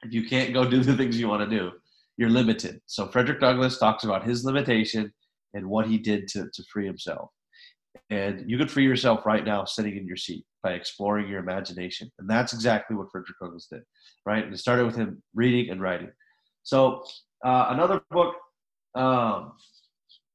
[0.04, 1.72] if you can't go do the things you want to do,
[2.18, 2.82] you're limited.
[2.86, 5.14] So Frederick Douglass talks about his limitation
[5.54, 7.30] and what he did to to free himself.
[8.10, 12.12] And you could free yourself right now sitting in your seat by exploring your imagination.
[12.20, 13.84] And that's exactly what Frederick Douglass did,
[14.26, 14.44] right?
[14.44, 16.12] And it started with him reading and writing.
[16.64, 17.04] So
[17.46, 18.36] uh, another book,
[18.96, 19.54] um,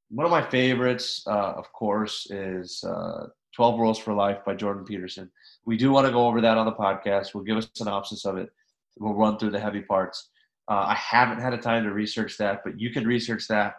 [0.09, 4.85] one of my favorites, uh, of course, is uh, 12 Rules for Life by Jordan
[4.85, 5.31] Peterson.
[5.65, 7.33] We do want to go over that on the podcast.
[7.33, 8.49] We'll give a synopsis of it.
[8.97, 10.29] We'll run through the heavy parts.
[10.69, 13.75] Uh, I haven't had a time to research that, but you can research that.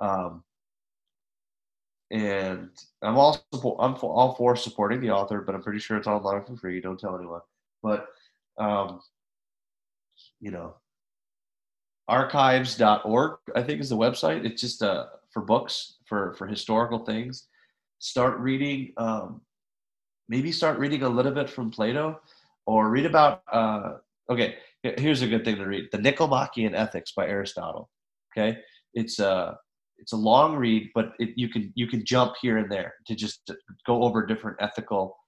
[0.00, 0.42] Um,
[2.10, 2.70] and
[3.02, 6.06] I'm all support, I'm for, all for supporting the author, but I'm pretty sure it's
[6.06, 6.80] online for free.
[6.80, 7.40] Don't tell anyone.
[7.82, 8.06] But
[8.58, 9.00] um,
[10.40, 10.74] you know,
[12.08, 14.44] archives.org I think is the website.
[14.44, 15.06] It's just uh,
[15.36, 17.48] for books for for historical things.
[17.98, 18.94] Start reading.
[18.96, 19.42] Um,
[20.30, 22.18] maybe start reading a little bit from Plato,
[22.66, 23.42] or read about.
[23.52, 23.98] Uh,
[24.30, 27.90] okay, here's a good thing to read: the Nicomachean Ethics by Aristotle.
[28.32, 28.56] Okay,
[28.94, 29.58] it's a
[29.98, 33.14] it's a long read, but it, you can you can jump here and there to
[33.14, 33.52] just
[33.86, 35.18] go over different ethical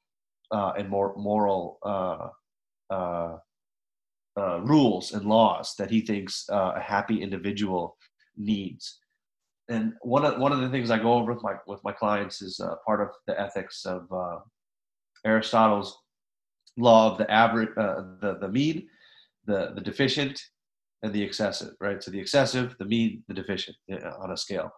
[0.55, 2.29] uh, and more moral uh,
[2.91, 3.37] uh,
[4.41, 7.99] uh, rules and laws that he thinks uh, a happy individual
[8.39, 9.01] needs.
[9.69, 12.41] And one of one of the things I go over with my with my clients
[12.41, 14.39] is uh, part of the ethics of uh,
[15.27, 15.97] Aristotle's
[16.79, 18.89] law of the average, uh, the the mean,
[19.47, 20.41] the the deficient,
[21.03, 21.75] and the excessive.
[21.81, 22.03] Right.
[22.03, 24.71] So the excessive, the mean, the deficient uh, on a scale,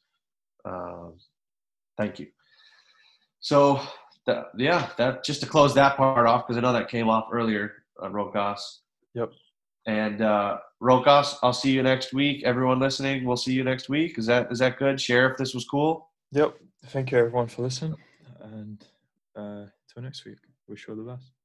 [0.65, 1.15] um,
[1.97, 2.27] thank you.
[3.41, 3.81] So,
[4.27, 7.29] that, yeah, that just to close that part off because I know that came off
[7.33, 8.59] earlier, uh, Rokas.
[9.15, 9.31] Yep.
[9.87, 12.44] And uh, Rokas, I'll see you next week.
[12.44, 14.19] Everyone listening, we'll see you next week.
[14.19, 15.01] Is that is that good?
[15.01, 16.11] Share if this was cool.
[16.32, 16.57] Yep.
[16.86, 17.97] Thank you everyone for listening,
[18.40, 18.85] and
[19.35, 20.39] uh, till next week.
[20.69, 21.36] Wish you all the best.